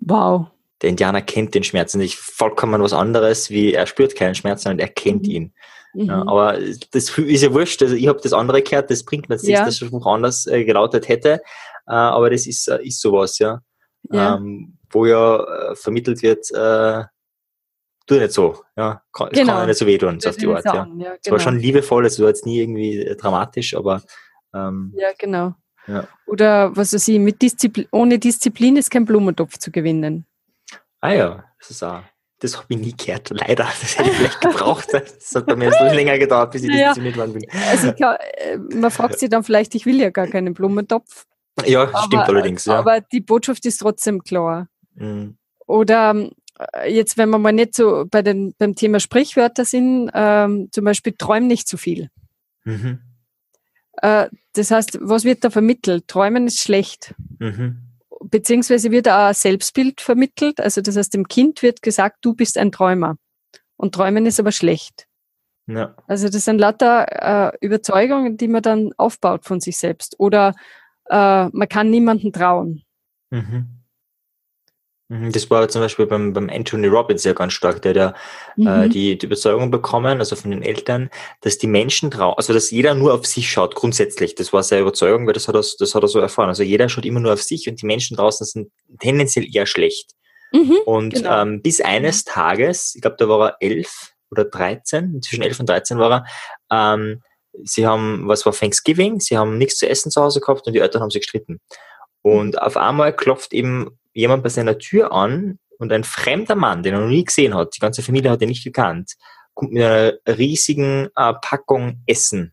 Wow. 0.00 0.46
Der 0.82 0.90
Indianer 0.90 1.22
kennt 1.22 1.54
den 1.54 1.62
Schmerz. 1.62 1.94
Und 1.94 2.00
nicht 2.00 2.18
vollkommen 2.18 2.82
was 2.82 2.92
anderes, 2.92 3.50
wie 3.50 3.74
er 3.74 3.86
spürt 3.86 4.16
keinen 4.16 4.34
Schmerz, 4.34 4.64
sondern 4.64 4.80
er 4.80 4.88
kennt 4.88 5.22
mhm. 5.26 5.30
ihn. 5.30 5.54
Mhm. 5.94 6.04
Ja, 6.04 6.22
aber 6.26 6.58
das 6.92 7.18
ist 7.18 7.42
ja 7.42 7.52
wurscht. 7.52 7.82
Also 7.82 7.94
ich 7.94 8.08
habe 8.08 8.20
das 8.22 8.32
andere 8.32 8.62
gehört, 8.62 8.90
das 8.90 9.04
bringt 9.04 9.28
mir 9.28 9.36
jetzt 9.36 9.44
nichts, 9.44 9.64
dass 9.64 9.78
der 9.78 9.86
Spruch 9.86 10.06
anders 10.06 10.46
äh, 10.46 10.64
gelautet 10.64 11.08
hätte. 11.08 11.40
Äh, 11.86 11.92
aber 11.92 12.30
das 12.30 12.46
ist, 12.46 12.68
äh, 12.68 12.82
ist 12.82 13.00
sowas, 13.00 13.38
ja. 13.38 13.60
ja. 14.10 14.36
Ähm, 14.36 14.78
wo 14.90 15.06
ja 15.06 15.70
äh, 15.70 15.76
vermittelt 15.76 16.22
wird, 16.22 16.50
äh, 16.50 17.04
tu 18.06 18.14
nicht 18.14 18.32
so, 18.32 18.62
ja. 18.76 19.02
Kann, 19.12 19.28
genau. 19.30 19.52
kann 19.52 19.60
ja 19.60 19.66
nicht 19.66 19.78
so 19.78 19.86
wehtun, 19.86 20.20
so 20.20 20.30
auf 20.30 20.36
die 20.36 20.46
Art, 20.46 20.64
ja. 20.64 20.74
ja 20.74 20.84
genau. 20.84 21.14
Es 21.22 21.30
war 21.30 21.40
schon 21.40 21.58
liebevoll, 21.58 22.06
es 22.06 22.20
war 22.20 22.28
jetzt 22.28 22.46
nie 22.46 22.60
irgendwie 22.60 22.98
äh, 22.98 23.16
dramatisch, 23.16 23.74
aber 23.74 24.02
ähm, 24.54 24.94
Ja, 24.96 25.08
genau. 25.18 25.54
Ja. 25.86 26.06
Oder 26.26 26.76
was 26.76 26.92
weiß 26.92 27.08
ich, 27.08 27.18
mit 27.18 27.40
Disziplin, 27.40 27.86
ohne 27.92 28.18
Disziplin 28.18 28.76
ist 28.76 28.90
kein 28.90 29.04
Blumentopf 29.04 29.58
zu 29.58 29.70
gewinnen. 29.70 30.26
Ah 31.00 31.12
ja, 31.12 31.44
das 31.58 31.70
ist 31.70 31.82
auch 31.82 32.02
das 32.40 32.56
habe 32.56 32.66
ich 32.68 32.78
nie 32.78 32.94
gehört, 32.96 33.30
leider. 33.30 33.64
Das 33.80 33.98
hätte 33.98 34.10
ich 34.10 34.16
vielleicht 34.16 34.40
gebraucht. 34.40 34.88
Das 34.92 35.34
hat 35.34 35.46
bei 35.46 35.56
mir 35.56 35.72
so 35.72 35.84
länger 35.84 36.18
gedauert, 36.18 36.52
bis 36.52 36.62
ich 36.62 36.68
naja, 36.68 36.88
diszipliniert 36.88 37.16
worden 37.16 37.32
bin. 37.32 37.46
Also 37.68 37.92
glaub, 37.92 38.18
äh, 38.36 38.56
man 38.56 38.90
fragt 38.90 39.18
sich 39.18 39.28
dann 39.28 39.44
vielleicht, 39.44 39.74
ich 39.74 39.86
will 39.86 39.98
ja 40.00 40.10
gar 40.10 40.26
keinen 40.26 40.54
Blumentopf. 40.54 41.26
Ja, 41.66 41.82
aber, 41.82 42.02
stimmt 42.02 42.22
allerdings. 42.22 42.64
Ja. 42.66 42.78
Aber 42.78 43.00
die 43.00 43.20
Botschaft 43.20 43.66
ist 43.66 43.78
trotzdem 43.78 44.22
klar. 44.22 44.68
Mhm. 44.94 45.36
Oder 45.66 46.30
äh, 46.74 46.92
jetzt, 46.92 47.18
wenn 47.18 47.30
wir 47.30 47.38
mal 47.38 47.52
nicht 47.52 47.74
so 47.74 48.06
bei 48.08 48.22
den, 48.22 48.54
beim 48.58 48.74
Thema 48.76 49.00
Sprichwörter 49.00 49.64
sind, 49.64 50.10
ähm, 50.14 50.68
zum 50.70 50.84
Beispiel 50.84 51.14
träum 51.18 51.48
nicht 51.48 51.66
zu 51.66 51.76
viel. 51.76 52.10
Mhm. 52.64 53.00
Äh, 54.00 54.28
das 54.52 54.70
heißt, 54.70 54.98
was 55.02 55.24
wird 55.24 55.44
da 55.44 55.50
vermittelt? 55.50 56.06
Träumen 56.06 56.46
ist 56.46 56.60
schlecht. 56.60 57.14
Mhm 57.38 57.87
beziehungsweise 58.30 58.90
wird 58.90 59.08
auch 59.08 59.28
ein 59.28 59.34
Selbstbild 59.34 60.00
vermittelt. 60.00 60.60
Also 60.60 60.80
das 60.80 60.96
heißt, 60.96 61.14
dem 61.14 61.28
Kind 61.28 61.62
wird 61.62 61.82
gesagt, 61.82 62.18
du 62.22 62.34
bist 62.34 62.58
ein 62.58 62.72
Träumer. 62.72 63.16
Und 63.76 63.94
Träumen 63.94 64.26
ist 64.26 64.40
aber 64.40 64.52
schlecht. 64.52 65.06
Ja. 65.66 65.94
Also 66.06 66.28
das 66.28 66.44
sind 66.44 66.58
lauter 66.58 67.52
äh, 67.52 67.56
Überzeugungen, 67.60 68.36
die 68.36 68.48
man 68.48 68.62
dann 68.62 68.90
aufbaut 68.96 69.44
von 69.44 69.60
sich 69.60 69.76
selbst. 69.76 70.16
Oder 70.18 70.54
äh, 71.10 71.48
man 71.48 71.68
kann 71.68 71.90
niemandem 71.90 72.32
trauen. 72.32 72.82
Mhm. 73.30 73.77
Mhm, 75.08 75.32
das 75.32 75.48
war 75.50 75.68
zum 75.68 75.80
Beispiel 75.80 76.06
beim, 76.06 76.34
beim 76.34 76.50
Anthony 76.50 76.86
Robbins 76.86 77.24
ja 77.24 77.32
ganz 77.32 77.54
stark, 77.54 77.80
der 77.82 77.94
ja 77.94 78.08
äh, 78.56 78.60
mhm. 78.60 78.66
äh, 78.66 78.88
die, 78.88 79.16
die 79.16 79.26
Überzeugung 79.26 79.70
bekommen, 79.70 80.18
also 80.18 80.36
von 80.36 80.50
den 80.50 80.62
Eltern, 80.62 81.08
dass 81.40 81.56
die 81.56 81.66
Menschen 81.66 82.10
trauen, 82.10 82.34
also 82.36 82.52
dass 82.52 82.70
jeder 82.70 82.94
nur 82.94 83.14
auf 83.14 83.26
sich 83.26 83.50
schaut, 83.50 83.74
grundsätzlich. 83.74 84.34
Das 84.34 84.52
war 84.52 84.62
seine 84.62 84.82
Überzeugung, 84.82 85.26
weil 85.26 85.32
das 85.32 85.48
hat 85.48 85.54
er, 85.54 85.64
das 85.78 85.94
hat 85.94 86.02
er 86.02 86.08
so 86.08 86.18
erfahren. 86.18 86.48
Also 86.48 86.62
jeder 86.62 86.88
schaut 86.88 87.06
immer 87.06 87.20
nur 87.20 87.32
auf 87.32 87.42
sich 87.42 87.68
und 87.68 87.80
die 87.80 87.86
Menschen 87.86 88.16
draußen 88.16 88.44
sind 88.46 88.70
tendenziell 89.00 89.46
eher 89.50 89.66
schlecht. 89.66 90.12
Mhm, 90.52 90.76
und 90.84 91.14
genau. 91.14 91.42
ähm, 91.42 91.62
bis 91.62 91.80
eines 91.80 92.24
mhm. 92.26 92.30
Tages, 92.30 92.94
ich 92.94 93.00
glaube, 93.00 93.16
da 93.18 93.28
war 93.28 93.48
er 93.50 93.56
elf 93.60 94.12
oder 94.30 94.44
dreizehn, 94.44 95.22
zwischen 95.22 95.42
elf 95.42 95.58
und 95.58 95.68
dreizehn 95.68 95.98
war 95.98 96.26
er, 96.70 96.96
ähm, 96.96 97.22
sie 97.64 97.86
haben, 97.86 98.28
was 98.28 98.44
war 98.44 98.52
Thanksgiving, 98.52 99.20
sie 99.20 99.38
haben 99.38 99.56
nichts 99.56 99.78
zu 99.78 99.88
essen 99.88 100.10
zu 100.10 100.20
Hause 100.22 100.40
gehabt 100.40 100.66
und 100.66 100.74
die 100.74 100.80
Eltern 100.80 101.02
haben 101.02 101.10
sich 101.10 101.22
gestritten. 101.22 101.60
Und 102.28 102.54
mhm. 102.54 102.58
auf 102.58 102.76
einmal 102.76 103.14
klopft 103.14 103.52
eben 103.52 103.98
jemand 104.12 104.42
bei 104.42 104.48
seiner 104.48 104.78
Tür 104.78 105.12
an 105.12 105.58
und 105.78 105.92
ein 105.92 106.04
fremder 106.04 106.56
Mann, 106.56 106.82
den 106.82 106.94
er 106.94 107.00
noch 107.00 107.08
nie 107.08 107.24
gesehen 107.24 107.54
hat, 107.54 107.76
die 107.76 107.80
ganze 107.80 108.02
Familie 108.02 108.30
hat 108.30 108.42
ihn 108.42 108.48
nicht 108.48 108.64
gekannt, 108.64 109.14
kommt 109.54 109.72
mit 109.72 109.82
einer 109.82 110.12
riesigen 110.26 111.08
äh, 111.16 111.34
Packung 111.40 112.02
Essen, 112.06 112.52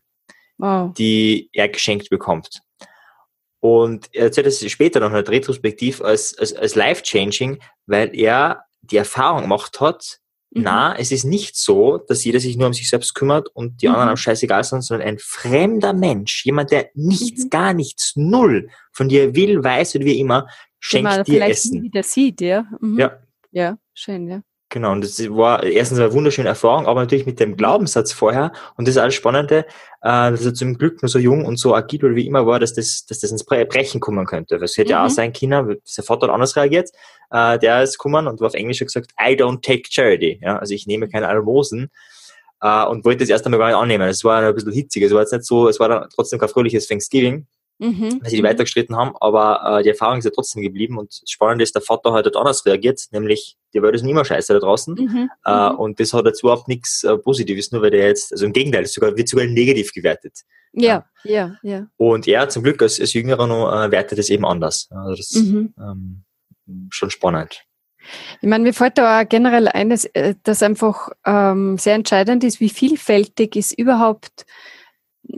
wow. 0.58 0.92
die 0.94 1.50
er 1.52 1.68
geschenkt 1.68 2.08
bekommt. 2.08 2.62
Und 3.60 4.08
er 4.14 4.26
erzählt 4.26 4.46
es 4.46 4.70
später 4.70 5.00
noch 5.00 5.08
in 5.08 5.24
der 5.24 5.28
Retrospektiv 5.28 6.00
als, 6.00 6.38
als, 6.38 6.54
als 6.54 6.74
life-changing, 6.74 7.60
weil 7.86 8.14
er 8.16 8.64
die 8.82 8.96
Erfahrung 8.96 9.42
gemacht 9.42 9.80
hat, 9.80 10.20
mhm. 10.56 10.64
na, 10.64 10.96
es 10.96 11.12
ist 11.12 11.24
nicht 11.24 11.56
so, 11.56 11.98
dass 11.98 12.24
jeder 12.24 12.40
sich 12.40 12.56
nur 12.56 12.66
um 12.66 12.72
sich 12.72 12.88
selbst 12.88 13.14
kümmert 13.14 13.48
und 13.54 13.82
die 13.82 13.88
mhm. 13.88 13.94
anderen 13.94 14.10
am 14.10 14.16
scheißegal 14.16 14.64
sind, 14.64 14.82
sondern 14.82 15.08
ein 15.08 15.18
fremder 15.18 15.92
Mensch, 15.92 16.44
jemand, 16.44 16.70
der 16.70 16.90
nichts, 16.94 17.44
mhm. 17.44 17.50
gar 17.50 17.74
nichts, 17.74 18.12
null 18.16 18.68
von 18.92 19.08
dir 19.08 19.34
will, 19.34 19.62
weiß 19.62 19.96
oder 19.96 20.04
wie 20.04 20.18
immer, 20.18 20.48
schenkt 20.80 21.26
dir 21.26 21.44
Essen. 21.44 21.82
wieder 21.82 22.02
sieht, 22.02 22.40
ja. 22.40 22.66
Mhm. 22.80 22.98
Ja. 22.98 23.18
Ja, 23.52 23.78
schön, 23.94 24.28
ja. 24.28 24.42
Genau, 24.68 24.90
und 24.90 25.04
das 25.04 25.20
war 25.30 25.62
erstens 25.62 26.00
eine 26.00 26.12
wunderschöne 26.12 26.48
Erfahrung, 26.48 26.86
aber 26.86 27.00
natürlich 27.00 27.24
mit 27.24 27.38
dem 27.38 27.50
mhm. 27.50 27.56
Glaubenssatz 27.56 28.12
vorher. 28.12 28.52
Und 28.76 28.88
das 28.88 28.96
ist 28.96 29.00
alles 29.00 29.14
Spannende, 29.14 29.58
äh, 30.02 30.30
dass 30.30 30.44
er 30.44 30.54
zum 30.54 30.76
Glück 30.76 31.02
nur 31.02 31.08
so 31.08 31.20
jung 31.20 31.44
und 31.44 31.56
so 31.56 31.74
agil 31.74 32.16
wie 32.16 32.26
immer 32.26 32.46
war, 32.46 32.58
dass 32.58 32.74
das, 32.74 33.06
dass 33.06 33.20
das 33.20 33.30
ins 33.30 33.44
Brechen 33.44 34.00
kommen 34.00 34.26
könnte. 34.26 34.58
Das 34.58 34.76
hätte 34.76 34.90
ja 34.90 35.00
mhm. 35.00 35.06
auch 35.06 35.10
sein 35.10 35.32
können, 35.32 35.76
sein 35.84 36.04
Vater 36.04 36.26
hat 36.26 36.34
anders 36.34 36.56
reagiert. 36.56 36.90
Äh, 37.30 37.60
der 37.60 37.84
ist 37.84 37.98
gekommen 37.98 38.26
und 38.26 38.40
war 38.40 38.48
auf 38.48 38.54
Englisch 38.54 38.80
gesagt, 38.80 39.12
I 39.20 39.34
don't 39.34 39.62
take 39.62 39.84
charity. 39.88 40.40
Ja, 40.42 40.58
also 40.58 40.74
ich 40.74 40.86
nehme 40.88 41.08
keine 41.08 41.28
Almosen. 41.28 41.90
Äh, 42.60 42.86
und 42.86 43.04
wollte 43.04 43.20
das 43.20 43.28
erst 43.28 43.46
einmal 43.46 43.60
gar 43.60 43.68
nicht 43.68 43.76
annehmen. 43.76 44.08
Es 44.08 44.24
war 44.24 44.42
ein 44.42 44.54
bisschen 44.54 44.72
hitzig. 44.72 45.04
Es 45.04 45.12
war 45.12 45.20
jetzt 45.20 45.32
nicht 45.32 45.44
so, 45.44 45.68
es 45.68 45.78
war 45.78 45.88
dann 45.88 46.08
trotzdem 46.12 46.40
kein 46.40 46.48
fröhliches 46.48 46.88
Thanksgiving 46.88 47.46
mhm. 47.78 48.20
weil 48.22 48.30
sie 48.30 48.36
die 48.36 48.42
weitergestritten 48.42 48.96
haben, 48.96 49.14
aber 49.20 49.78
äh, 49.78 49.82
die 49.82 49.90
Erfahrung 49.90 50.18
ist 50.18 50.24
ja 50.24 50.30
trotzdem 50.30 50.62
geblieben 50.62 50.98
und 50.98 51.20
das 51.22 51.30
Spannende 51.30 51.62
ist, 51.62 51.74
der 51.74 51.82
Vater 51.82 52.12
hat 52.12 52.24
halt 52.24 52.36
anders 52.36 52.64
reagiert, 52.66 53.00
nämlich 53.10 53.56
die 53.74 53.82
Welt 53.82 53.94
ist 53.94 54.02
nicht 54.02 54.12
immer 54.12 54.24
scheiße 54.24 54.52
da 54.52 54.58
draußen 54.58 54.94
mhm. 54.94 55.30
Äh, 55.44 55.70
mhm. 55.70 55.76
und 55.76 56.00
das 56.00 56.12
hat 56.12 56.26
jetzt 56.26 56.42
überhaupt 56.42 56.68
nichts 56.68 57.04
äh, 57.04 57.16
Positives, 57.16 57.72
nur 57.72 57.82
weil 57.82 57.90
der 57.90 58.06
jetzt, 58.06 58.32
also 58.32 58.46
im 58.46 58.52
Gegenteil, 58.52 58.86
sogar, 58.86 59.16
wird 59.16 59.28
sogar 59.28 59.46
negativ 59.46 59.92
gewertet. 59.92 60.40
Ja, 60.72 61.06
ja, 61.24 61.56
ja. 61.62 61.86
Und 61.96 62.28
er 62.28 62.48
zum 62.48 62.62
Glück 62.62 62.82
als, 62.82 63.00
als 63.00 63.14
Jüngerer 63.14 63.46
noch 63.46 63.72
äh, 63.72 63.90
wertet 63.90 64.18
es 64.18 64.28
eben 64.30 64.44
anders. 64.44 64.88
Also 64.90 65.14
das 65.16 65.30
ist 65.30 65.46
mhm. 65.46 65.74
ähm, 65.78 66.24
schon 66.90 67.10
spannend. 67.10 67.64
Ich 68.40 68.48
meine, 68.48 68.62
mir 68.62 68.72
fällt 68.72 68.98
da 68.98 69.20
auch 69.20 69.28
generell 69.28 69.68
ein, 69.68 69.90
dass, 69.90 70.04
äh, 70.04 70.34
einfach 70.60 71.10
ähm, 71.24 71.78
sehr 71.78 71.94
entscheidend 71.94 72.44
ist, 72.44 72.60
wie 72.60 72.68
vielfältig 72.68 73.56
ist 73.56 73.76
überhaupt 73.76 74.46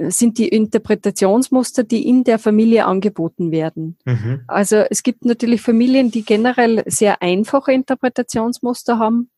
sind 0.08 0.38
die 0.38 0.48
Interpretationsmuster, 0.48 1.82
die 1.82 2.06
in 2.06 2.24
der 2.24 2.38
Familie 2.38 2.86
angeboten 2.86 3.50
werden. 3.50 3.96
Mhm. 4.04 4.42
Also 4.46 4.76
es 4.76 5.02
gibt 5.02 5.24
natürlich 5.24 5.62
Familien, 5.62 6.10
die 6.10 6.24
generell 6.24 6.82
sehr 6.86 7.22
einfache 7.22 7.72
Interpretationsmuster 7.72 8.98
haben. 8.98 9.30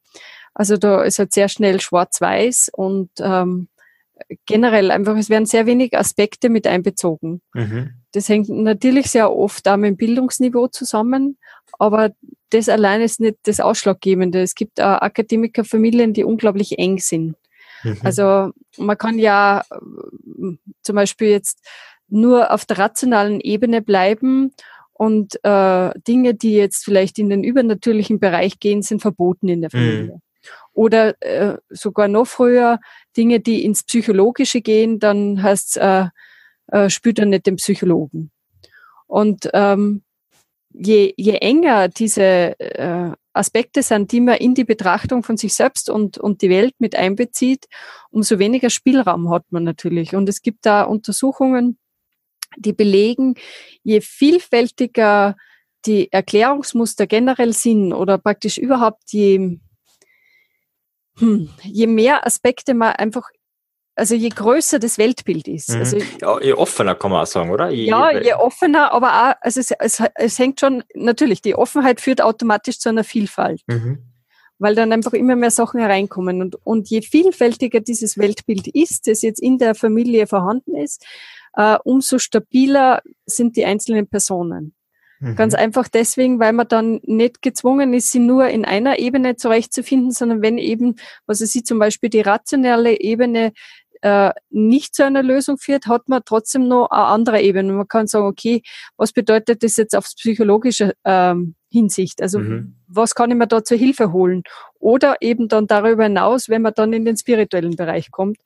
Also 0.55 0.77
da 0.77 1.03
ist 1.03 1.19
halt 1.19 1.33
sehr 1.33 1.49
schnell 1.49 1.81
schwarz-weiß 1.81 2.71
und 2.75 3.11
ähm, 3.21 3.69
generell 4.47 4.91
einfach, 4.91 5.17
es 5.17 5.31
werden 5.31 5.47
sehr 5.47 5.67
wenig 5.67 5.97
Aspekte 5.97 6.49
mit 6.49 6.67
einbezogen. 6.67 7.41
Mhm. 7.55 7.91
Das 8.13 8.29
hängt 8.29 8.49
natürlich 8.49 9.07
sehr 9.11 9.33
oft 9.33 9.69
auch 9.69 9.77
mit 9.77 9.91
dem 9.91 9.97
Bildungsniveau 9.97 10.67
zusammen, 10.69 11.39
aber 11.79 12.11
das 12.51 12.69
allein 12.69 13.01
ist 13.01 13.21
nicht 13.21 13.39
das 13.45 13.61
Ausschlaggebende. 13.61 14.43
Es 14.43 14.55
gibt 14.55 14.81
auch 14.81 15.01
Akademikerfamilien, 15.01 16.13
die 16.13 16.25
unglaublich 16.25 16.79
eng 16.79 16.99
sind. 16.99 17.37
Mhm. 17.83 17.99
Also 18.03 18.51
man 18.77 18.99
kann 18.99 19.19
ja 19.19 19.63
äh, 19.71 20.57
zum 20.83 20.97
Beispiel 20.97 21.29
jetzt 21.29 21.65
nur 22.09 22.53
auf 22.53 22.65
der 22.65 22.79
rationalen 22.79 23.41
Ebene 23.41 23.83
bleiben 23.83 24.53
und 24.93 25.43
äh, 25.45 25.91
Dinge, 26.07 26.35
die 26.35 26.53
jetzt 26.53 26.85
vielleicht 26.85 27.19
in 27.19 27.31
den 27.31 27.45
übernatürlichen 27.45 28.21
Bereich 28.21 28.59
gehen, 28.59 28.83
sind 28.83 29.01
verboten 29.01 29.49
in 29.49 29.63
der 29.63 29.71
Familie. 29.71 30.15
Mhm. 30.15 30.21
Oder 30.73 31.21
äh, 31.23 31.59
sogar 31.69 32.09
noch 32.09 32.27
früher 32.27 32.81
Dinge, 33.17 33.41
die 33.41 33.65
ins 33.65 33.83
Psychologische 33.83 34.61
gehen, 34.61 34.99
dann 34.99 35.43
heißt 35.43 35.77
es, 35.77 35.83
äh, 35.83 36.07
äh, 36.69 36.91
spürt 36.91 37.19
er 37.19 37.27
nicht 37.27 37.47
den 37.47 37.57
Psychologen. 37.57 38.31
Und 39.07 39.51
ähm, 39.53 40.03
je, 40.73 41.13
je 41.17 41.39
enger 41.39 41.89
diese 41.89 42.59
äh, 42.59 43.13
Aspekte 43.33 43.83
sind, 43.83 44.13
die 44.13 44.21
man 44.21 44.37
in 44.37 44.55
die 44.55 44.65
Betrachtung 44.65 45.23
von 45.23 45.37
sich 45.37 45.55
selbst 45.55 45.89
und, 45.91 46.19
und 46.19 46.43
die 46.43 46.51
Welt 46.51 46.75
mit 46.79 46.97
einbezieht, 46.97 47.67
umso 48.11 48.39
weniger 48.39 48.71
Spielraum 48.71 49.31
hat 49.31 49.45
man 49.51 49.65
natürlich. 49.65 50.15
Und 50.15 50.29
es 50.29 50.43
gibt 50.43 50.67
da 50.67 50.83
Untersuchungen, 50.83 51.79
die 52.57 52.73
belegen, 52.73 53.35
je 53.83 54.01
vielfältiger 54.01 55.37
die 55.87 56.13
Erklärungsmuster 56.13 57.07
generell 57.07 57.53
sind 57.53 57.93
oder 57.93 58.19
praktisch 58.19 58.59
überhaupt 58.59 59.13
je, 59.13 59.59
hm, 61.19 61.51
je 61.63 61.87
mehr 61.87 62.27
Aspekte 62.27 62.75
man 62.75 62.93
einfach 62.95 63.31
also 64.01 64.15
je 64.15 64.31
größer 64.31 64.79
das 64.79 64.97
Weltbild 64.97 65.47
ist. 65.47 65.69
Mhm. 65.69 65.79
Also, 65.79 65.99
ja, 66.23 66.41
je 66.41 66.55
offener 66.55 66.95
kann 66.95 67.11
man 67.11 67.23
auch 67.23 67.27
sagen, 67.27 67.51
oder? 67.51 67.69
Je, 67.69 67.85
ja, 67.85 68.11
je 68.19 68.33
offener, 68.33 68.93
aber 68.93 69.09
auch, 69.09 69.35
also 69.43 69.61
es, 69.61 69.73
es, 69.79 70.03
es, 70.15 70.39
hängt 70.39 70.59
schon, 70.59 70.83
natürlich, 70.95 71.43
die 71.43 71.55
Offenheit 71.55 72.01
führt 72.01 72.23
automatisch 72.23 72.79
zu 72.79 72.89
einer 72.89 73.05
Vielfalt. 73.05 73.61
Mhm. 73.67 73.99
Weil 74.59 74.75
dann 74.75 74.93
einfach 74.93 75.13
immer 75.13 75.37
mehr 75.37 75.51
Sachen 75.51 75.81
hereinkommen. 75.81 76.41
Und, 76.41 76.57
und 76.65 76.89
je 76.89 77.03
vielfältiger 77.03 77.81
dieses 77.81 78.17
Weltbild 78.17 78.69
ist, 78.69 79.07
das 79.07 79.21
jetzt 79.21 79.41
in 79.41 79.59
der 79.59 79.75
Familie 79.75 80.27
vorhanden 80.27 80.77
ist, 80.77 81.05
äh, 81.55 81.77
umso 81.85 82.19
stabiler 82.19 83.03
sind 83.27 83.57
die 83.57 83.67
einzelnen 83.67 84.07
Personen. 84.07 84.75
Mhm. 85.21 85.37
Ganz 85.37 85.55
einfach 85.55 85.89
deswegen, 85.89 86.41
weil 86.41 86.55
man 86.55 86.67
dann 86.67 87.01
nicht 87.05 87.43
gezwungen 87.43 87.93
ist, 87.93 88.11
sie 88.11 88.19
nur 88.19 88.49
in 88.49 88.65
einer 88.65 88.99
Ebene 88.99 89.37
zurechtzufinden, 89.37 90.11
sondern 90.11 90.41
wenn 90.43 90.57
eben, 90.57 90.97
was 91.27 91.43
also 91.43 91.47
sie 91.53 91.63
zum 91.63 91.79
Beispiel 91.79 92.09
die 92.09 92.23
rationale 92.23 92.99
Ebene 92.99 93.53
äh, 94.03 94.31
nicht 94.51 94.95
zu 94.95 95.05
einer 95.05 95.23
Lösung 95.23 95.59
führt, 95.59 95.87
hat 95.87 96.09
man 96.09 96.23
trotzdem 96.25 96.69
noch 96.69 96.91
eine 96.91 97.05
andere 97.05 97.41
Ebene. 97.43 97.73
Man 97.73 97.89
kann 97.89 98.07
sagen, 98.07 98.27
okay, 98.27 98.63
was 98.97 99.13
bedeutet 99.13 99.63
das 99.63 99.77
jetzt 99.77 99.97
aufs 99.97 100.15
psychologische 100.15 100.95
ähm, 101.05 101.55
Hinsicht? 101.71 102.23
Also 102.23 102.39
mhm. 102.39 102.77
was 102.87 103.15
kann 103.15 103.31
ich 103.31 103.37
mir 103.37 103.47
da 103.47 103.63
zur 103.63 103.77
Hilfe 103.77 104.13
holen? 104.13 104.43
Oder 104.79 105.17
eben 105.21 105.49
dann 105.49 105.67
darüber 105.67 106.05
hinaus, 106.05 106.49
wenn 106.49 106.63
man 106.63 106.73
dann 106.75 106.93
in 106.93 107.05
den 107.05 107.17
spirituellen 107.17 107.77
Bereich 107.77 108.11
kommt 108.11 108.39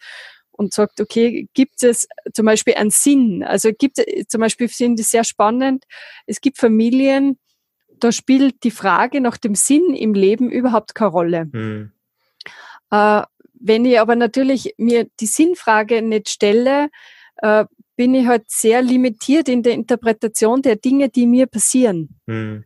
und 0.50 0.72
sagt, 0.72 1.00
okay, 1.00 1.48
gibt 1.54 1.82
es 1.82 2.08
zum 2.32 2.46
Beispiel 2.46 2.74
einen 2.74 2.90
Sinn? 2.90 3.44
Also 3.44 3.70
gibt 3.76 3.98
es 3.98 4.26
zum 4.28 4.40
Beispiel 4.40 4.68
finde 4.68 5.02
ich 5.02 5.08
sehr 5.08 5.24
spannend. 5.24 5.84
Es 6.26 6.40
gibt 6.40 6.58
Familien, 6.58 7.38
da 7.98 8.12
spielt 8.12 8.64
die 8.64 8.70
Frage 8.70 9.20
nach 9.20 9.36
dem 9.36 9.54
Sinn 9.54 9.94
im 9.94 10.14
Leben 10.14 10.50
überhaupt 10.50 10.94
keine 10.94 11.10
Rolle. 11.10 11.44
Mhm. 11.52 11.92
Äh, 12.90 13.22
wenn 13.54 13.84
ich 13.84 13.98
aber 13.98 14.16
natürlich 14.16 14.74
mir 14.78 15.06
die 15.20 15.26
Sinnfrage 15.26 16.02
nicht 16.02 16.28
stelle, 16.28 16.88
äh, 17.38 17.64
bin 17.96 18.14
ich 18.14 18.26
halt 18.26 18.44
sehr 18.48 18.82
limitiert 18.82 19.48
in 19.48 19.62
der 19.62 19.72
Interpretation 19.72 20.62
der 20.62 20.76
Dinge, 20.76 21.08
die 21.08 21.26
mir 21.26 21.46
passieren. 21.46 22.20
Mhm. 22.26 22.64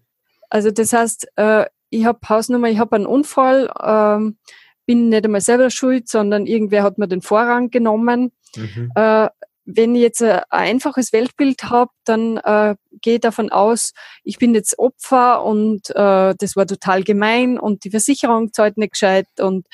Also 0.48 0.70
das 0.70 0.92
heißt, 0.92 1.28
äh, 1.36 1.66
ich 1.90 2.04
habe 2.04 2.20
Hausnummer, 2.28 2.68
ich 2.68 2.78
habe 2.78 2.96
einen 2.96 3.06
Unfall, 3.06 3.70
ähm, 3.82 4.38
bin 4.86 5.10
nicht 5.10 5.24
einmal 5.24 5.40
selber 5.40 5.70
schuld, 5.70 6.08
sondern 6.08 6.46
irgendwer 6.46 6.82
hat 6.82 6.98
mir 6.98 7.08
den 7.08 7.20
Vorrang 7.20 7.70
genommen. 7.70 8.32
Mhm. 8.56 8.90
Äh, 8.94 9.28
wenn 9.70 9.94
ich 9.94 10.00
jetzt 10.00 10.22
ein 10.22 10.40
einfaches 10.48 11.12
Weltbild 11.12 11.64
habe, 11.64 11.90
dann 12.04 12.38
äh, 12.38 12.74
gehe 13.02 13.16
ich 13.16 13.20
davon 13.20 13.50
aus, 13.50 13.92
ich 14.24 14.38
bin 14.38 14.54
jetzt 14.54 14.78
Opfer 14.78 15.44
und 15.44 15.90
äh, 15.90 16.34
das 16.38 16.56
war 16.56 16.66
total 16.66 17.04
gemein 17.04 17.58
und 17.58 17.84
die 17.84 17.90
Versicherung 17.90 18.54
zahlt 18.54 18.78
nicht 18.78 18.92
gescheit 18.92 19.26
und 19.38 19.66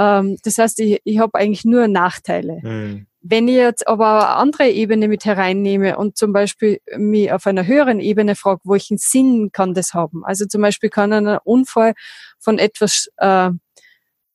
ähm, 0.00 0.38
das 0.42 0.56
heißt, 0.56 0.80
ich, 0.80 1.00
ich 1.04 1.18
habe 1.18 1.38
eigentlich 1.38 1.66
nur 1.66 1.86
Nachteile. 1.86 2.60
Mhm. 2.62 3.06
Wenn 3.20 3.48
ich 3.48 3.56
jetzt 3.56 3.86
aber 3.86 4.28
eine 4.28 4.36
andere 4.36 4.70
Ebene 4.70 5.06
mit 5.06 5.26
hereinnehme 5.26 5.98
und 5.98 6.16
zum 6.16 6.32
Beispiel 6.32 6.80
mich 6.96 7.30
auf 7.30 7.46
einer 7.46 7.66
höheren 7.66 8.00
Ebene 8.00 8.34
frage, 8.34 8.62
welchen 8.64 8.96
Sinn 8.96 9.50
kann 9.52 9.74
das 9.74 9.92
haben? 9.92 10.24
Also 10.24 10.46
zum 10.46 10.62
Beispiel 10.62 10.88
kann 10.88 11.12
ein 11.12 11.38
Unfall 11.44 11.92
von 12.38 12.58
etwas 12.58 13.10
äh, 13.18 13.50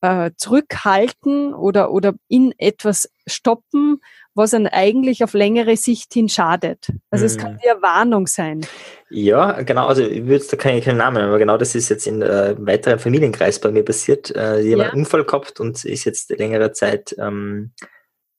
äh, 0.02 0.30
zurückhalten 0.36 1.52
oder, 1.52 1.90
oder 1.90 2.14
in 2.28 2.54
etwas 2.58 3.10
stoppen, 3.26 4.00
was 4.36 4.50
dann 4.50 4.66
eigentlich 4.66 5.24
auf 5.24 5.32
längere 5.32 5.76
Sicht 5.76 6.12
hin 6.12 6.28
schadet. 6.28 6.88
Also 7.10 7.24
mhm. 7.24 7.26
es 7.26 7.38
kann 7.38 7.58
ja 7.64 7.74
hm. 7.74 7.82
Warnung 7.82 8.26
sein. 8.26 8.66
Ja, 9.08 9.62
genau, 9.62 9.86
also 9.86 10.02
ich 10.02 10.26
würde 10.26 10.44
da 10.50 10.56
keine, 10.56 10.80
keinen 10.80 10.98
Namen, 10.98 11.22
aber 11.22 11.38
genau 11.38 11.56
das 11.56 11.74
ist 11.74 11.88
jetzt 11.88 12.06
in 12.06 12.22
äh, 12.22 12.54
weiteren 12.58 12.98
Familienkreis 12.98 13.60
bei 13.60 13.70
mir 13.70 13.84
passiert. 13.84 14.34
Äh, 14.34 14.60
jemand 14.60 14.88
ja. 14.88 14.92
einen 14.92 15.02
Unfall 15.02 15.24
gehabt 15.24 15.58
und 15.60 15.84
ist 15.84 16.04
jetzt 16.04 16.30
längere 16.30 16.72
Zeit 16.72 17.14
ähm, 17.18 17.72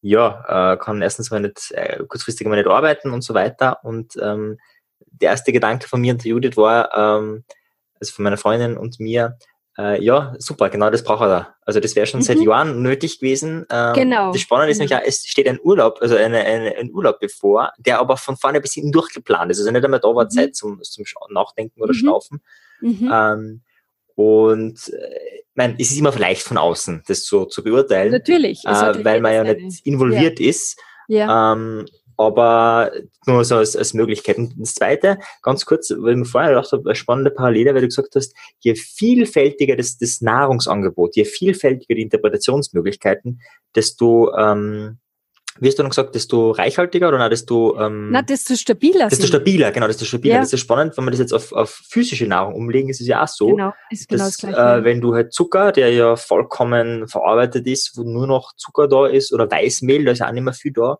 ja, 0.01 0.73
äh, 0.73 0.77
kann 0.77 1.01
erstens 1.01 1.31
mal 1.31 1.41
nicht, 1.41 1.71
äh, 1.71 2.03
kurzfristig 2.07 2.47
mal 2.47 2.55
nicht 2.55 2.67
arbeiten 2.67 3.11
und 3.11 3.23
so 3.23 3.33
weiter. 3.33 3.83
Und 3.83 4.13
ähm, 4.21 4.57
der 4.99 5.31
erste 5.31 5.51
Gedanke 5.51 5.87
von 5.87 6.01
mir 6.01 6.13
und 6.13 6.23
der 6.23 6.31
Judith 6.31 6.57
war, 6.57 6.95
ähm, 6.95 7.43
also 7.99 8.13
von 8.13 8.23
meiner 8.23 8.37
Freundin 8.37 8.77
und 8.77 8.99
mir, 8.99 9.37
äh, 9.77 10.03
ja, 10.03 10.33
super, 10.39 10.69
genau 10.69 10.89
das 10.89 11.03
braucht 11.03 11.21
er 11.21 11.27
da. 11.27 11.55
Also 11.61 11.79
das 11.79 11.95
wäre 11.95 12.07
schon 12.07 12.21
mhm. 12.21 12.23
seit 12.23 12.39
Jahren 12.39 12.81
nötig 12.81 13.19
gewesen. 13.19 13.65
Ähm, 13.69 13.93
genau. 13.93 14.31
Das 14.31 14.41
Spannende 14.41 14.71
ist 14.71 14.79
nämlich 14.79 14.91
ja, 14.91 15.01
es 15.05 15.25
steht 15.27 15.47
ein 15.47 15.59
Urlaub, 15.61 15.99
also 16.01 16.15
eine, 16.15 16.39
eine, 16.39 16.75
ein 16.75 16.91
Urlaub 16.91 17.19
bevor, 17.19 17.71
der 17.77 17.99
aber 17.99 18.17
von 18.17 18.37
vorne 18.37 18.59
bis 18.59 18.73
hinten 18.73 18.91
durchgeplant 18.91 19.51
ist. 19.51 19.59
Also 19.59 19.69
nicht 19.71 19.85
einmal 19.85 19.99
da 19.99 20.07
war 20.07 20.25
mhm. 20.25 20.29
Zeit 20.29 20.55
zum, 20.55 20.81
zum 20.81 21.05
Nachdenken 21.29 21.81
oder 21.81 21.93
mhm. 21.93 21.97
Schnaufen. 21.97 22.41
Mhm. 22.81 23.11
Ähm, 23.13 23.61
und 24.15 24.89
äh, 24.89 25.43
mein, 25.53 25.75
es 25.79 25.91
ist 25.91 25.97
immer 25.97 26.11
vielleicht 26.11 26.41
von 26.41 26.57
außen, 26.57 27.03
das 27.07 27.25
so 27.25 27.45
zu 27.45 27.63
beurteilen. 27.63 28.11
Natürlich. 28.11 28.63
Äh, 28.65 29.05
weil 29.05 29.21
man 29.21 29.33
ja 29.33 29.43
nicht 29.43 29.85
involviert 29.85 30.39
ja. 30.39 30.49
ist. 30.49 30.79
Ja. 31.07 31.53
Ähm, 31.53 31.85
aber 32.17 32.91
nur 33.25 33.45
so 33.45 33.55
als, 33.57 33.75
als 33.75 33.93
Möglichkeit. 33.93 34.37
Und 34.37 34.55
das 34.57 34.73
Zweite, 34.73 35.19
ganz 35.41 35.65
kurz, 35.65 35.91
weil 35.95 36.13
ich 36.13 36.17
mir 36.17 36.25
vorher 36.25 36.49
gedacht 36.49 36.71
habe, 36.71 36.89
eine 36.89 36.95
spannende 36.95 37.31
Parallele, 37.31 37.73
weil 37.73 37.81
du 37.81 37.87
gesagt 37.87 38.15
hast, 38.15 38.35
je 38.59 38.75
vielfältiger 38.75 39.75
das, 39.75 39.97
das 39.97 40.21
Nahrungsangebot, 40.21 41.15
je 41.15 41.25
vielfältiger 41.25 41.95
die 41.95 42.01
Interpretationsmöglichkeiten, 42.01 43.41
desto 43.75 44.35
ähm, 44.35 44.97
wie 45.59 45.67
hast 45.67 45.79
du 45.79 45.83
noch 45.83 45.89
gesagt, 45.89 46.15
desto 46.15 46.51
reichhaltiger 46.51 47.07
oder 47.07 47.29
desto, 47.29 47.79
ähm, 47.79 48.11
Na, 48.11 48.21
desto 48.21 48.55
stabiler. 48.55 49.07
Desto 49.07 49.27
stabiler, 49.27 49.71
genau, 49.71 49.87
desto 49.87 50.05
stabiler. 50.05 50.35
Ja. 50.35 50.41
Das 50.41 50.53
ist 50.53 50.59
spannend, 50.59 50.97
wenn 50.97 51.05
wir 51.05 51.11
das 51.11 51.19
jetzt 51.19 51.33
auf, 51.33 51.51
auf 51.51 51.81
physische 51.89 52.27
Nahrung 52.27 52.53
umlegen, 52.53 52.89
ist 52.89 53.01
es 53.01 53.07
ja 53.07 53.23
auch 53.23 53.27
so. 53.27 53.49
Genau, 53.49 53.73
ist 53.89 54.07
genau 54.07 54.25
dass, 54.25 54.37
das 54.37 54.49
Gleiche. 54.49 54.79
Äh, 54.79 54.83
wenn 54.83 55.01
du 55.01 55.15
halt 55.15 55.33
Zucker, 55.33 55.71
der 55.71 55.91
ja 55.91 56.15
vollkommen 56.15 57.07
verarbeitet 57.07 57.65
ist, 57.67 57.97
wo 57.97 58.03
nur 58.03 58.27
noch 58.27 58.55
Zucker 58.55 58.87
da 58.87 59.07
ist, 59.07 59.33
oder 59.33 59.49
Weißmehl, 59.49 60.05
da 60.05 60.11
ist 60.11 60.19
ja 60.19 60.27
auch 60.27 60.31
nicht 60.31 60.43
mehr 60.43 60.53
viel 60.53 60.73
da, 60.73 60.99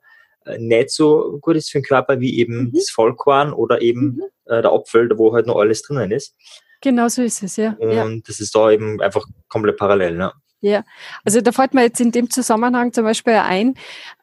nicht 0.57 0.91
so 0.91 1.39
gut 1.41 1.55
ist 1.55 1.71
für 1.71 1.79
den 1.79 1.85
Körper 1.85 2.19
wie 2.19 2.39
eben 2.39 2.65
mhm. 2.65 2.71
das 2.73 2.89
Vollkorn 2.89 3.53
oder 3.53 3.81
eben 3.81 4.15
mhm. 4.15 4.23
äh, 4.45 4.61
der 4.61 4.71
Apfel, 4.71 5.09
wo 5.17 5.33
halt 5.33 5.47
noch 5.47 5.57
alles 5.57 5.81
drinnen 5.81 6.11
ist. 6.11 6.35
Genau 6.81 7.07
so 7.07 7.21
ist 7.21 7.43
es, 7.43 7.55
ja. 7.55 7.75
Und 7.79 7.91
ja. 7.91 8.07
das 8.25 8.39
ist 8.39 8.55
da 8.55 8.69
eben 8.71 9.01
einfach 9.01 9.25
komplett 9.47 9.77
parallel. 9.77 10.15
Ne? 10.15 10.31
Ja, 10.59 10.83
also 11.23 11.39
da 11.39 11.51
fällt 11.51 11.75
mir 11.75 11.83
jetzt 11.83 12.01
in 12.01 12.11
dem 12.11 12.31
Zusammenhang 12.31 12.91
zum 12.91 13.03
Beispiel 13.03 13.33
ein, 13.33 13.75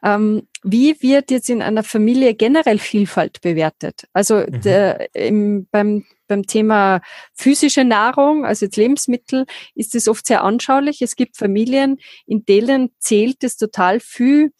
ähm, 0.03 0.47
wie 0.63 1.01
wird 1.01 1.31
jetzt 1.31 1.49
in 1.49 1.61
einer 1.61 1.83
Familie 1.83 2.33
generell 2.33 2.77
Vielfalt 2.77 3.39
bewertet? 3.41 4.03
Also 4.11 4.39
mhm. 4.39 4.61
der, 4.61 5.15
im, 5.15 5.67
beim, 5.71 6.05
beim 6.27 6.43
Thema 6.43 7.01
physische 7.33 7.85
Nahrung, 7.85 8.45
also 8.45 8.65
jetzt 8.65 8.75
Lebensmittel, 8.75 9.45
ist 9.75 9.95
es 9.95 10.09
oft 10.09 10.25
sehr 10.25 10.43
anschaulich. 10.43 11.01
Es 11.01 11.15
gibt 11.15 11.37
Familien, 11.37 11.99
in 12.25 12.43
denen 12.45 12.91
zählt 12.99 13.43
es 13.43 13.55
total 13.55 14.01
viel, 14.01 14.51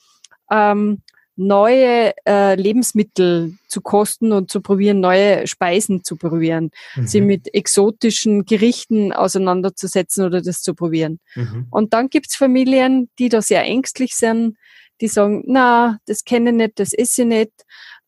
ähm, 0.50 1.02
neue 1.36 2.14
äh, 2.26 2.56
Lebensmittel 2.56 3.56
zu 3.68 3.82
kosten 3.82 4.32
und 4.32 4.50
zu 4.50 4.62
probieren, 4.62 5.02
neue 5.02 5.48
Speisen 5.48 6.04
zu 6.04 6.16
probieren, 6.16 6.72
mhm. 6.96 7.08
sie 7.08 7.22
mit 7.22 7.54
exotischen 7.54 8.46
Gerichten 8.46 9.12
auseinanderzusetzen 9.12 10.26
oder 10.26 10.42
das 10.42 10.62
zu 10.62 10.74
probieren. 10.74 11.20
Mhm. 11.36 11.68
Und 11.70 11.94
dann 11.94 12.10
gibt's 12.10 12.36
Familien, 12.36 13.10
die 13.20 13.30
da 13.30 13.42
sehr 13.42 13.64
ängstlich 13.64 14.16
sind, 14.16 14.58
die 15.02 15.08
sagen, 15.08 15.44
na, 15.46 16.00
das 16.06 16.24
kenne 16.24 16.52
ich 16.52 16.56
nicht, 16.56 16.80
das 16.80 16.94
esse 16.94 17.24
ich 17.24 17.28
nicht. 17.28 17.52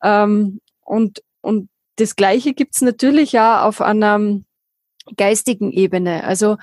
Ähm, 0.02 0.62
und, 0.86 1.22
und 1.42 1.70
das 1.98 2.16
Gleiche 2.16 2.54
gibt's 2.54 2.82
natürlich 2.82 3.38
auch 3.40 3.64
auf 3.64 3.82
einer 3.82 4.40
geistigen 5.18 5.72
Ebene. 5.72 6.24
Also 6.24 6.58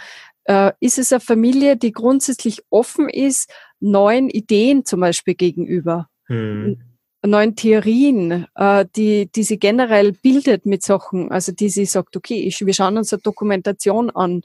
äh, 0.44 0.73
ist 0.80 0.99
es 0.99 1.12
eine 1.12 1.21
Familie, 1.21 1.76
die 1.76 1.92
grundsätzlich 1.92 2.62
offen 2.71 3.09
ist, 3.09 3.50
neuen 3.80 4.30
Ideen 4.30 4.85
zum 4.85 5.00
Beispiel 5.00 5.35
gegenüber 5.35 6.09
hm. 6.26 6.80
neuen 7.24 7.56
Theorien, 7.56 8.46
äh, 8.54 8.84
die, 8.96 9.30
die 9.30 9.42
sie 9.42 9.58
generell 9.58 10.12
bildet 10.12 10.66
mit 10.66 10.82
Sachen, 10.82 11.30
also 11.30 11.52
die 11.52 11.68
sie 11.68 11.86
sagt, 11.86 12.16
okay, 12.16 12.42
ich, 12.42 12.64
wir 12.64 12.74
schauen 12.74 12.98
uns 12.98 13.12
eine 13.12 13.22
Dokumentation 13.22 14.10
an 14.10 14.42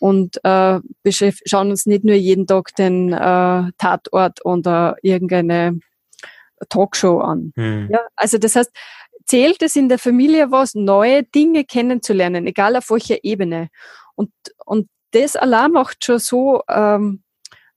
und 0.00 0.38
äh, 0.44 0.80
wir 1.02 1.12
schauen 1.12 1.70
uns 1.70 1.86
nicht 1.86 2.04
nur 2.04 2.16
jeden 2.16 2.46
Tag 2.46 2.74
den 2.76 3.12
äh, 3.12 3.70
Tatort 3.78 4.44
oder 4.44 4.96
irgendeine 5.02 5.78
Talkshow 6.68 7.20
an. 7.20 7.52
Hm. 7.56 7.88
Ja, 7.90 8.00
also 8.16 8.38
das 8.38 8.56
heißt, 8.56 8.70
zählt 9.26 9.62
es 9.62 9.76
in 9.76 9.88
der 9.88 9.98
Familie 9.98 10.50
was, 10.50 10.74
neue 10.74 11.22
Dinge 11.22 11.64
kennenzulernen, 11.64 12.46
egal 12.46 12.76
auf 12.76 12.90
welcher 12.90 13.24
Ebene. 13.24 13.68
Und, 14.14 14.30
und 14.64 14.88
das 15.12 15.36
allein 15.36 15.72
macht 15.72 16.04
schon 16.04 16.18
so, 16.18 16.62
ähm, 16.68 17.22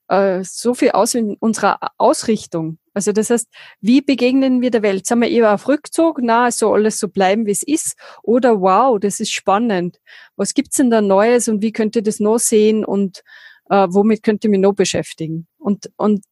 äh, 0.08 0.44
so 0.44 0.74
viel 0.74 0.92
aus 0.92 1.16
in 1.16 1.36
unserer 1.40 1.80
Ausrichtung. 1.98 2.80
Also 2.98 3.12
das 3.12 3.30
heißt, 3.30 3.48
wie 3.80 4.02
begegnen 4.02 4.60
wir 4.60 4.72
der 4.72 4.82
Welt? 4.82 5.06
Sind 5.06 5.22
wir 5.22 5.30
eher 5.30 5.54
auf 5.54 5.68
Rückzug? 5.68 6.18
Na, 6.20 6.48
es 6.48 6.58
soll 6.58 6.80
alles 6.80 6.98
so 6.98 7.08
bleiben, 7.08 7.46
wie 7.46 7.52
es 7.52 7.62
ist? 7.62 7.96
Oder 8.24 8.60
wow, 8.60 9.00
das 9.00 9.20
ist 9.20 9.32
spannend. 9.32 10.00
Was 10.36 10.56
gibt's 10.56 10.78
denn 10.78 10.90
da 10.90 11.00
Neues 11.00 11.48
und 11.48 11.62
wie 11.62 11.72
könnte 11.72 12.02
das 12.02 12.20
noch 12.20 12.40
sehen 12.40 12.84
und 12.84 13.22
äh, 13.70 13.86
womit 13.88 14.24
könnte 14.24 14.48
ich 14.48 14.52
mich 14.52 14.60
noch 14.60 14.74
beschäftigen? 14.74 15.46
Und, 15.60 15.92
und 15.96 16.26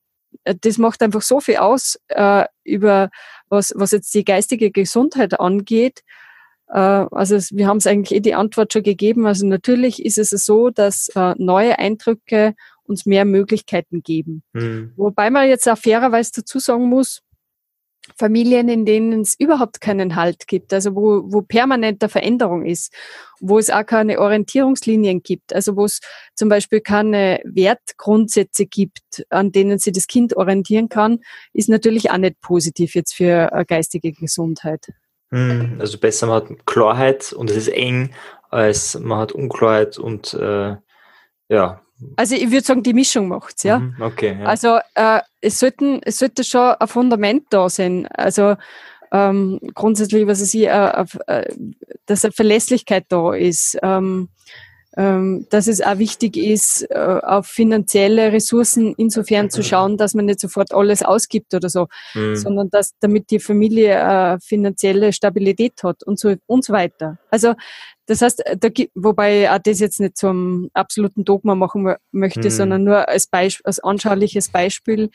äh, 0.44 0.56
das 0.60 0.80
macht 0.80 1.04
einfach 1.04 1.22
so 1.22 1.40
viel 1.40 1.58
aus 1.58 2.00
äh, 2.08 2.46
über 2.64 3.12
was, 3.50 3.72
was 3.76 3.92
jetzt 3.92 4.12
die 4.16 4.26
geistige 4.26 4.72
Gesundheit 4.72 5.40
angeht. 5.40 6.02
Äh, 6.70 6.80
also 6.80 7.38
wir 7.56 7.68
haben 7.68 7.78
es 7.78 7.86
eigentlich 7.86 8.18
eh 8.18 8.22
die 8.22 8.34
Antwort 8.34 8.74
schon 8.74 8.82
gegeben. 8.82 9.28
Also 9.28 9.46
natürlich 9.46 10.04
ist 10.04 10.18
es 10.18 10.32
so, 10.32 10.72
dass 10.72 11.10
äh, 11.10 11.36
neue 11.38 11.78
Eindrücke 11.78 12.56
uns 12.88 13.06
mehr 13.06 13.26
Möglichkeiten 13.26 14.04
geben. 14.04 14.44
Mhm. 14.54 14.94
Wobei 14.96 15.30
man 15.30 15.48
jetzt 15.48 15.68
auch 15.68 15.78
fairerweise 15.78 16.32
dazu 16.36 16.60
sagen 16.60 16.90
muss, 16.90 17.22
Familien, 18.18 18.70
in 18.70 18.86
denen 18.86 19.22
es 19.22 19.38
überhaupt 19.38 19.82
keinen 19.82 20.16
Halt 20.16 20.48
gibt, 20.48 20.74
also 20.74 20.96
wo, 20.96 21.24
wo 21.26 21.42
permanente 21.42 22.08
Veränderung 22.08 22.66
ist, 22.66 22.94
wo 23.40 23.58
es 23.58 23.70
auch 23.72 23.86
keine 23.86 24.20
Orientierungslinien 24.20 25.24
gibt, 25.24 25.54
also 25.54 25.76
wo 25.76 25.86
es 25.86 26.02
zum 26.36 26.50
Beispiel 26.50 26.82
keine 26.82 27.42
Wertgrundsätze 27.46 28.68
gibt, 28.68 29.26
an 29.30 29.52
denen 29.52 29.80
sich 29.80 29.94
das 29.94 30.08
Kind 30.08 30.38
orientieren 30.38 30.88
kann, 30.88 31.20
ist 31.54 31.68
natürlich 31.68 32.12
auch 32.12 32.18
nicht 32.18 32.40
positiv 32.42 32.94
jetzt 32.94 33.16
für 33.16 33.52
eine 33.52 33.66
geistige 33.66 34.12
Gesundheit. 34.12 34.88
Mhm. 35.32 35.78
Also 35.80 35.98
besser 35.98 36.28
man 36.28 36.36
hat 36.36 36.66
Klarheit 36.66 37.34
und 37.34 37.50
es 37.50 37.58
ist 37.58 37.70
eng, 37.70 38.14
als 38.50 39.00
man 39.00 39.18
hat 39.18 39.32
Unklarheit 39.32 39.98
und 39.98 40.34
äh, 40.36 40.76
ja, 41.50 41.82
also 42.16 42.36
ich 42.36 42.52
würde 42.52 42.66
sagen, 42.66 42.84
die 42.84 42.94
Mischung 42.94 43.28
macht's, 43.28 43.64
ja. 43.64 43.80
Mhm, 43.80 43.96
okay. 44.02 44.38
Ja. 44.40 44.46
Also 44.46 44.80
äh, 44.96 45.20
es 45.42 45.60
sollten, 45.60 46.02
es 46.04 46.20
sollte 46.20 46.44
schon 46.44 46.76
ein 46.80 46.88
Fundament 46.88 47.46
da 47.50 47.70
sein. 47.70 48.08
Also 48.08 48.56
ähm, 49.12 49.60
grundsätzlich, 49.74 50.28
was 50.28 50.42
ich, 50.42 50.68
äh, 50.68 51.06
äh, 51.28 51.54
dass 52.06 52.26
eine 52.26 52.32
Verlässlichkeit 52.32 53.06
da 53.10 53.34
ist. 53.34 53.78
Ähm, 53.82 54.30
ähm, 54.98 55.46
dass 55.50 55.68
es 55.68 55.82
auch 55.82 55.98
wichtig 55.98 56.38
ist, 56.38 56.90
äh, 56.90 56.96
auf 56.96 57.48
finanzielle 57.48 58.32
Ressourcen 58.32 58.96
insofern 58.98 59.50
zu 59.50 59.62
schauen, 59.62 59.98
dass 59.98 60.14
man 60.14 60.26
nicht 60.26 60.40
sofort 60.40 60.74
alles 60.74 61.04
ausgibt 61.04 61.54
oder 61.54 61.70
so, 61.70 61.88
mhm. 62.14 62.36
sondern 62.36 62.70
dass 62.70 62.94
damit 63.02 63.30
die 63.30 63.40
Familie 63.40 63.94
äh, 63.94 64.40
finanzielle 64.40 65.12
Stabilität 65.12 65.84
hat 65.84 66.04
und 66.04 66.18
so 66.18 66.36
und 66.46 66.64
so 66.64 66.72
weiter. 66.72 67.18
Also 67.36 67.54
das 68.08 68.22
heißt, 68.22 68.44
da, 68.60 68.70
wobei 68.94 69.44
ich 69.44 69.62
das 69.64 69.80
jetzt 69.80 70.00
nicht 70.00 70.16
zum 70.16 70.70
absoluten 70.74 71.26
Dogma 71.26 71.56
machen 71.56 71.96
möchte, 72.12 72.44
mhm. 72.44 72.50
sondern 72.50 72.84
nur 72.84 73.10
als, 73.10 73.28
Beispiel, 73.28 73.64
als 73.66 73.80
anschauliches 73.80 74.50
Beispiel 74.50 75.10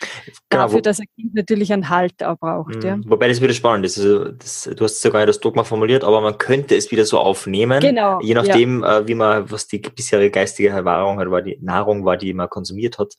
genau, 0.48 0.64
dafür, 0.64 0.83
dass 0.83 0.98
ein 0.98 1.06
Kind 1.14 1.35
natürlich 1.35 1.72
einen 1.72 1.88
Halt 1.88 2.22
auch 2.24 2.37
braucht. 2.37 2.76
Mhm. 2.76 2.83
Ja. 2.83 2.98
Wobei 3.06 3.28
das 3.28 3.40
wieder 3.40 3.54
spannend 3.54 3.87
ist. 3.87 3.98
Also 3.98 4.33
das, 4.33 4.68
du 4.76 4.85
hast 4.85 5.00
sogar 5.00 5.24
das 5.24 5.38
Dogma 5.38 5.62
formuliert, 5.62 6.02
aber 6.02 6.20
man 6.20 6.37
könnte 6.37 6.74
es 6.74 6.90
wieder 6.90 7.04
so 7.04 7.18
aufnehmen, 7.18 7.80
genau, 7.80 8.20
je 8.20 8.35
nachdem, 8.35 8.83
ja. 8.83 8.98
äh, 8.98 9.09
wie 9.09 9.14
man, 9.14 9.50
was 9.50 9.68
die 9.68 9.78
bisherige 9.78 10.30
geistige 10.30 10.70
Erfahrung 10.70 11.20
hat, 11.20 11.30
war 11.30 11.42
die 11.42 11.59
Nahrung 11.61 12.04
war, 12.04 12.16
die 12.16 12.35
man 12.35 12.48
konsumiert 12.48 12.98
hat. 12.98 13.14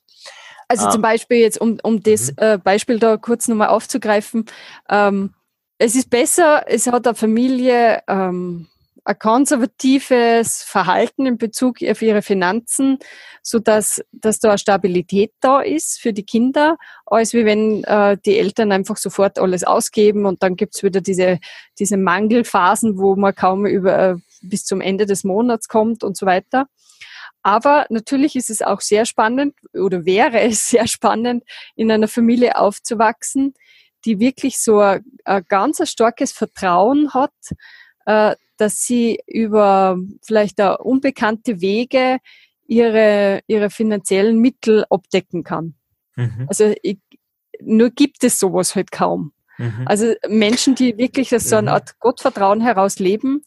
Also 0.68 0.86
ah. 0.86 0.90
zum 0.90 1.02
Beispiel 1.02 1.38
jetzt, 1.38 1.60
um, 1.60 1.78
um 1.82 2.02
das 2.02 2.32
mhm. 2.32 2.36
äh, 2.36 2.58
Beispiel 2.58 2.98
da 2.98 3.16
kurz 3.16 3.48
nochmal 3.48 3.68
aufzugreifen, 3.68 4.44
ähm, 4.90 5.34
es 5.78 5.96
ist 5.96 6.10
besser, 6.10 6.64
es 6.66 6.86
hat 6.86 7.06
eine 7.06 7.16
Familie 7.16 8.02
ähm, 8.06 8.68
ein 9.04 9.18
konservatives 9.18 10.62
Verhalten 10.62 11.26
in 11.26 11.36
Bezug 11.36 11.82
auf 11.82 12.02
ihre 12.02 12.22
Finanzen, 12.22 12.98
so 13.42 13.58
dass, 13.58 14.02
dass 14.12 14.38
da 14.38 14.50
eine 14.50 14.58
Stabilität 14.58 15.32
da 15.40 15.60
ist 15.60 16.00
für 16.00 16.12
die 16.12 16.24
Kinder, 16.24 16.76
als 17.06 17.32
wie 17.32 17.44
wenn 17.44 17.82
äh, 17.84 18.16
die 18.24 18.38
Eltern 18.38 18.70
einfach 18.70 18.96
sofort 18.96 19.38
alles 19.38 19.64
ausgeben 19.64 20.24
und 20.24 20.42
dann 20.42 20.54
gibt's 20.54 20.82
wieder 20.82 21.00
diese, 21.00 21.40
diese 21.78 21.96
Mangelphasen, 21.96 22.98
wo 22.98 23.16
man 23.16 23.34
kaum 23.34 23.66
über 23.66 23.98
äh, 23.98 24.14
bis 24.42 24.64
zum 24.64 24.80
Ende 24.80 25.06
des 25.06 25.24
Monats 25.24 25.68
kommt 25.68 26.04
und 26.04 26.16
so 26.16 26.26
weiter. 26.26 26.66
Aber 27.42 27.86
natürlich 27.88 28.36
ist 28.36 28.50
es 28.50 28.62
auch 28.62 28.80
sehr 28.80 29.04
spannend 29.04 29.54
oder 29.74 30.04
wäre 30.04 30.40
es 30.40 30.68
sehr 30.70 30.86
spannend, 30.86 31.42
in 31.74 31.90
einer 31.90 32.08
Familie 32.08 32.56
aufzuwachsen, 32.56 33.54
die 34.04 34.20
wirklich 34.20 34.60
so 34.60 34.78
ein, 34.78 35.04
ein 35.24 35.44
ganz 35.48 35.88
starkes 35.90 36.30
Vertrauen 36.30 37.12
hat, 37.14 37.32
äh, 38.06 38.36
dass 38.56 38.82
sie 38.82 39.18
über 39.26 39.98
vielleicht 40.22 40.60
auch 40.60 40.78
unbekannte 40.78 41.60
Wege 41.60 42.18
ihre, 42.66 43.40
ihre 43.46 43.70
finanziellen 43.70 44.38
Mittel 44.38 44.84
abdecken 44.88 45.44
kann. 45.44 45.74
Mhm. 46.16 46.46
Also 46.48 46.74
ich, 46.82 46.98
nur 47.60 47.90
gibt 47.90 48.24
es 48.24 48.38
sowas 48.38 48.74
halt 48.74 48.90
kaum. 48.92 49.32
Mhm. 49.58 49.82
Also 49.86 50.14
Menschen, 50.28 50.74
die 50.74 50.96
wirklich 50.96 51.34
aus 51.34 51.48
so 51.48 51.56
eine 51.56 51.70
mhm. 51.70 51.74
Art 51.74 51.98
Gottvertrauen 52.00 52.60
heraus 52.60 52.98
leben, 52.98 53.42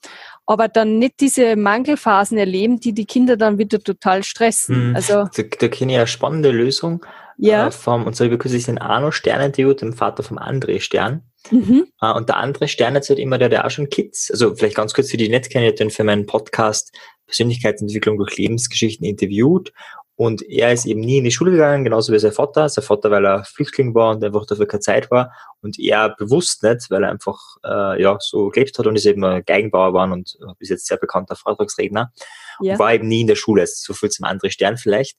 aber 0.45 0.67
dann 0.67 0.99
nicht 0.99 1.19
diese 1.19 1.55
Mangelphasen 1.55 2.37
erleben, 2.37 2.79
die 2.79 2.93
die 2.93 3.05
Kinder 3.05 3.37
dann 3.37 3.57
wieder 3.57 3.79
total 3.79 4.23
stressen. 4.23 4.89
Mhm. 4.89 4.95
Also 4.95 5.13
da, 5.35 5.43
da 5.59 5.67
kenne 5.67 5.93
ich 5.93 5.97
eine 5.97 6.07
spannende 6.07 6.51
Lösung. 6.51 7.05
Ja. 7.37 7.67
Äh, 7.67 7.71
vom, 7.71 8.05
und 8.05 8.15
zwar 8.15 8.25
habe 8.25 8.35
ich 8.35 8.41
kürzlich 8.41 8.65
den 8.65 8.77
Arno 8.77 9.11
Stern 9.11 9.41
interviewt, 9.41 9.81
dem 9.81 9.93
Vater 9.93 10.23
vom 10.23 10.37
André 10.37 10.79
Stern. 10.79 11.23
Mhm. 11.51 11.87
Uh, 12.01 12.13
und 12.15 12.29
der 12.29 12.37
andere 12.37 12.67
Stern 12.67 12.95
ist 12.95 13.09
halt 13.09 13.19
immer 13.19 13.37
der, 13.37 13.49
der 13.49 13.65
auch 13.65 13.69
schon 13.69 13.89
Kids, 13.89 14.31
also 14.31 14.55
vielleicht 14.55 14.75
ganz 14.75 14.93
kurz 14.93 15.11
für 15.11 15.17
die 15.17 15.29
nicht 15.29 15.49
kennen, 15.49 15.75
den 15.75 15.91
für 15.91 16.03
meinen 16.03 16.25
Podcast 16.25 16.91
Persönlichkeitsentwicklung 17.27 18.17
durch 18.17 18.37
Lebensgeschichten 18.37 19.05
interviewt. 19.05 19.71
Und 20.17 20.43
er 20.43 20.71
ist 20.71 20.85
eben 20.85 21.01
nie 21.01 21.17
in 21.17 21.25
die 21.25 21.31
Schule 21.31 21.51
gegangen, 21.51 21.83
genauso 21.83 22.13
wie 22.13 22.19
sein 22.19 22.31
Vater. 22.31 22.69
Sein 22.69 22.85
Vater, 22.85 23.11
weil 23.11 23.25
er 23.25 23.43
Flüchtling 23.43 23.93
war 23.93 24.15
und 24.15 24.23
einfach 24.23 24.45
dafür 24.45 24.65
keine 24.65 24.79
Zeit 24.79 25.11
war. 25.11 25.33
Und 25.61 25.77
er 25.77 26.15
bewusst 26.15 26.63
nicht, 26.63 26.89
weil 26.89 27.03
er 27.03 27.09
einfach 27.09 27.37
äh, 27.65 28.01
ja 28.01 28.17
so 28.21 28.47
gelebt 28.47 28.79
hat 28.79 28.87
und 28.87 28.95
ist 28.95 29.05
eben 29.05 29.25
ein 29.25 29.43
Geigenbauer 29.45 29.93
war 29.93 30.09
und 30.09 30.37
bis 30.57 30.69
jetzt 30.69 30.87
sehr 30.87 30.97
bekannter 30.97 31.35
Vortragsredner. 31.35 32.13
Ja. 32.61 32.73
Und 32.73 32.79
war 32.79 32.93
eben 32.93 33.09
nie 33.09 33.21
in 33.21 33.27
der 33.27 33.35
Schule. 33.35 33.67
So 33.67 33.93
viel 33.93 34.09
zum 34.09 34.23
anderen 34.23 34.51
Stern 34.51 34.77
vielleicht. 34.77 35.17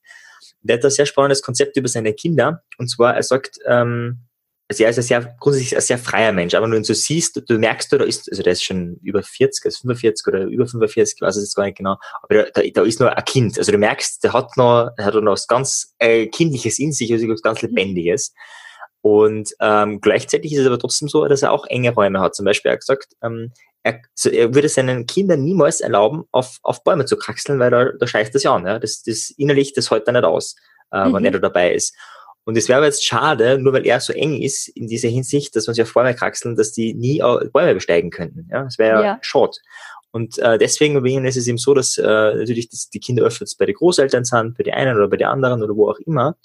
Der 0.63 0.79
hat 0.79 0.85
ein 0.85 0.91
sehr 0.91 1.07
spannendes 1.07 1.43
Konzept 1.43 1.77
über 1.77 1.89
seine 1.89 2.15
Kinder. 2.15 2.63
Und 2.79 2.89
zwar, 2.89 3.15
er 3.15 3.23
sagt, 3.23 3.59
ähm, 3.67 4.26
also 4.69 4.83
er 4.83 4.91
ist 4.91 4.99
ein 4.99 5.03
sehr, 5.03 5.37
grundsätzlich 5.39 5.77
ein 5.77 5.81
sehr 5.81 5.99
freier 5.99 6.33
Mensch, 6.33 6.55
aber 6.55 6.65
wenn 6.65 6.73
du 6.73 6.77
ihn 6.79 6.85
so 6.85 6.95
siehst, 6.95 7.41
du 7.49 7.59
merkst, 7.59 7.93
da 7.93 8.03
ist, 8.03 8.29
also 8.31 8.43
der 8.43 8.53
ist 8.53 8.65
schon 8.65 8.97
über 9.03 9.23
40, 9.23 9.65
also 9.65 9.79
45 9.83 10.27
oder 10.27 10.45
über 10.45 10.67
45, 10.67 11.17
ich 11.17 11.23
weiß 11.23 11.37
es 11.37 11.45
jetzt 11.45 11.55
gar 11.55 11.65
nicht 11.65 11.79
genau, 11.79 11.97
aber 12.23 12.45
da, 12.53 12.63
da 12.63 12.83
ist 12.83 12.99
nur 12.99 13.17
ein 13.17 13.25
Kind, 13.25 13.59
also 13.59 13.71
du 13.71 13.79
merkst, 13.79 14.25
der 14.25 14.33
hat 14.33 14.57
noch, 14.57 14.91
der 14.99 15.05
hat 15.05 15.15
noch 15.15 15.33
was 15.33 15.47
ganz 15.47 15.95
äh, 15.99 16.27
Kindliches 16.27 16.79
in 16.79 16.93
sich, 16.93 17.13
also 17.13 17.29
was 17.29 17.43
ganz 17.43 17.63
mhm. 17.63 17.69
Lebendiges. 17.69 18.33
Und 19.03 19.51
ähm, 19.61 20.01
gleichzeitig 20.01 20.53
ist 20.53 20.59
es 20.59 20.67
aber 20.67 20.81
trotzdem 20.81 21.07
so, 21.07 21.25
dass 21.29 21.43
er 21.43 21.53
auch 21.53 21.65
enge 21.67 21.95
Räume 21.95 22.19
hat. 22.19 22.35
Zum 22.35 22.45
Beispiel, 22.45 22.71
er 22.71 22.73
hat 22.73 22.81
gesagt, 22.81 23.13
ähm, 23.23 23.53
er, 23.85 24.01
so, 24.15 24.31
er 24.31 24.53
würde 24.53 24.69
seinen 24.69 25.07
Kindern 25.07 25.45
niemals 25.45 25.81
erlauben, 25.81 26.25
auf, 26.33 26.59
auf 26.65 26.83
Bäume 26.83 27.05
zu 27.05 27.17
kraxeln, 27.17 27.61
weil 27.61 27.71
da, 27.71 27.93
da 27.93 28.07
scheißt 28.09 28.35
das 28.35 28.43
ja 28.43 28.53
an. 28.53 28.67
Ja? 28.67 28.81
Das, 28.81 29.05
das 29.05 29.31
innerlich, 29.31 29.75
das 29.75 29.93
hält 29.93 30.09
er 30.09 30.13
nicht 30.13 30.25
aus, 30.25 30.57
äh, 30.91 31.05
mhm. 31.05 31.15
wenn 31.15 31.25
er 31.25 31.31
da 31.31 31.39
dabei 31.39 31.73
ist. 31.73 31.95
Und 32.47 32.57
es 32.57 32.69
wäre 32.69 32.79
aber 32.79 32.87
jetzt 32.87 33.05
schade, 33.05 33.59
nur 33.59 33.73
weil 33.73 33.85
er 33.85 34.01
so 34.01 34.13
eng 34.13 34.41
ist 34.41 34.69
in 34.69 34.87
dieser 34.87 35.09
Hinsicht, 35.09 35.55
dass 35.57 35.67
man 35.67 35.75
sich 35.75 35.83
auf 35.83 35.93
Bäume 35.93 36.15
kraxeln, 36.15 36.55
dass 36.57 36.73
die 36.73 36.95
nie 36.95 37.19
Bäume 37.19 37.75
besteigen 37.75 38.11
könnten. 38.11 38.49
Ja, 38.51 38.63
das 38.63 38.79
wäre 38.79 39.03
ja 39.03 39.19
schade. 39.21 39.59
Und 40.13 40.39
äh, 40.39 40.57
deswegen 40.57 41.03
bei 41.03 41.09
ihnen 41.09 41.27
ist 41.27 41.37
es 41.37 41.49
eben 41.49 41.59
so, 41.59 41.75
dass 41.75 41.99
äh, 41.99 42.03
natürlich 42.05 42.71
das, 42.71 42.89
die 42.89 43.01
Kinder 43.01 43.25
öfters 43.25 43.57
bei 43.57 43.67
den 43.67 43.75
Großeltern 43.75 44.25
sind, 44.25 44.57
bei 44.57 44.63
den 44.63 44.75
einen 44.75 44.97
oder 44.97 45.09
bei 45.09 45.17
den 45.17 45.27
anderen 45.27 45.63
oder 45.63 45.77
wo 45.77 45.91
auch 45.91 45.99
immer. 45.99 46.37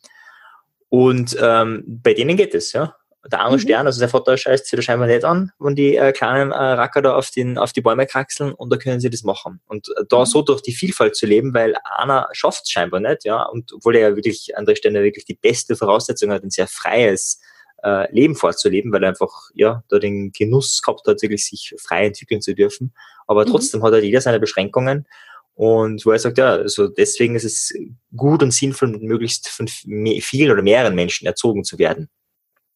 Und 0.89 1.37
ähm, 1.39 1.83
bei 1.85 2.13
denen 2.15 2.35
geht 2.35 2.55
es, 2.55 2.73
ja 2.73 2.95
der 3.29 3.41
arme 3.41 3.57
mhm. 3.57 3.61
Stern, 3.61 3.85
also 3.85 3.99
der 3.99 4.09
Vater 4.09 4.35
scheißt 4.37 4.65
sich 4.65 4.77
da 4.77 4.81
scheinbar 4.81 5.07
nicht 5.07 5.23
an, 5.23 5.51
wenn 5.59 5.75
die 5.75 5.95
äh, 5.95 6.11
kleinen 6.11 6.51
äh, 6.51 6.55
Racker 6.55 7.01
da 7.01 7.15
auf, 7.15 7.29
den, 7.29 7.57
auf 7.57 7.71
die 7.71 7.81
Bäume 7.81 8.07
kraxeln 8.07 8.53
und 8.53 8.71
da 8.71 8.77
können 8.77 8.99
sie 8.99 9.09
das 9.09 9.23
machen. 9.23 9.61
Und 9.67 9.89
äh, 9.89 10.03
da 10.09 10.19
mhm. 10.19 10.25
so 10.25 10.41
durch 10.41 10.61
die 10.61 10.73
Vielfalt 10.73 11.15
zu 11.15 11.25
leben, 11.25 11.53
weil 11.53 11.75
einer 11.97 12.27
schafft 12.31 12.63
es 12.63 12.71
scheinbar 12.71 12.99
nicht, 12.99 13.23
ja, 13.25 13.43
und 13.43 13.73
obwohl 13.73 13.95
er 13.95 14.09
ja 14.09 14.15
wirklich 14.15 14.57
an 14.57 14.65
der 14.65 14.75
Stelle 14.75 15.03
wirklich 15.03 15.25
die 15.25 15.35
beste 15.35 15.75
Voraussetzung 15.75 16.31
hat, 16.31 16.43
ein 16.43 16.49
sehr 16.49 16.67
freies 16.67 17.39
äh, 17.83 18.11
Leben 18.11 18.35
vorzuleben, 18.35 18.91
weil 18.91 19.03
er 19.03 19.09
einfach, 19.09 19.49
ja, 19.53 19.83
da 19.89 19.99
den 19.99 20.31
Genuss 20.31 20.81
gehabt 20.81 21.07
hat, 21.07 21.21
wirklich 21.21 21.45
sich 21.45 21.75
frei 21.79 22.07
entwickeln 22.07 22.41
zu 22.41 22.55
dürfen. 22.55 22.93
Aber 23.27 23.45
mhm. 23.45 23.51
trotzdem 23.51 23.83
hat 23.83 23.93
er 23.93 24.03
jeder 24.03 24.21
seine 24.21 24.39
Beschränkungen. 24.39 25.07
Und 25.53 26.05
wo 26.05 26.11
er 26.11 26.17
sagt, 26.17 26.37
ja, 26.37 26.53
also 26.53 26.87
deswegen 26.87 27.35
ist 27.35 27.43
es 27.43 27.73
gut 28.15 28.41
und 28.41 28.51
sinnvoll, 28.51 28.97
möglichst 28.99 29.49
von 29.49 29.67
vielen 29.67 30.51
oder 30.51 30.63
mehreren 30.63 30.95
Menschen 30.95 31.27
erzogen 31.27 31.63
zu 31.63 31.77
werden. 31.77 32.09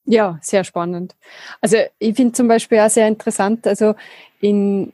Ja, 0.05 0.37
sehr 0.41 0.63
spannend. 0.63 1.15
Also 1.61 1.77
ich 1.97 2.15
finde 2.15 2.33
zum 2.33 2.47
Beispiel 2.47 2.79
auch 2.79 2.89
sehr 2.89 3.07
interessant, 3.07 3.65
also 3.65 3.95
in, 4.39 4.93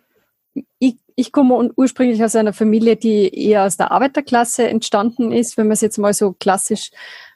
ich, 0.80 0.96
ich 1.16 1.32
komme 1.32 1.72
ursprünglich 1.76 2.24
aus 2.24 2.36
einer 2.36 2.54
Familie, 2.54 2.96
die 2.96 3.28
eher 3.34 3.66
aus 3.66 3.76
der 3.76 3.92
Arbeiterklasse 3.92 4.68
entstanden 4.68 5.32
ist, 5.32 5.58
wenn 5.58 5.68
man 5.68 5.74
es 5.74 5.82
jetzt 5.82 5.98
mal 5.98 6.14
so 6.14 6.34
klassisch 6.34 6.92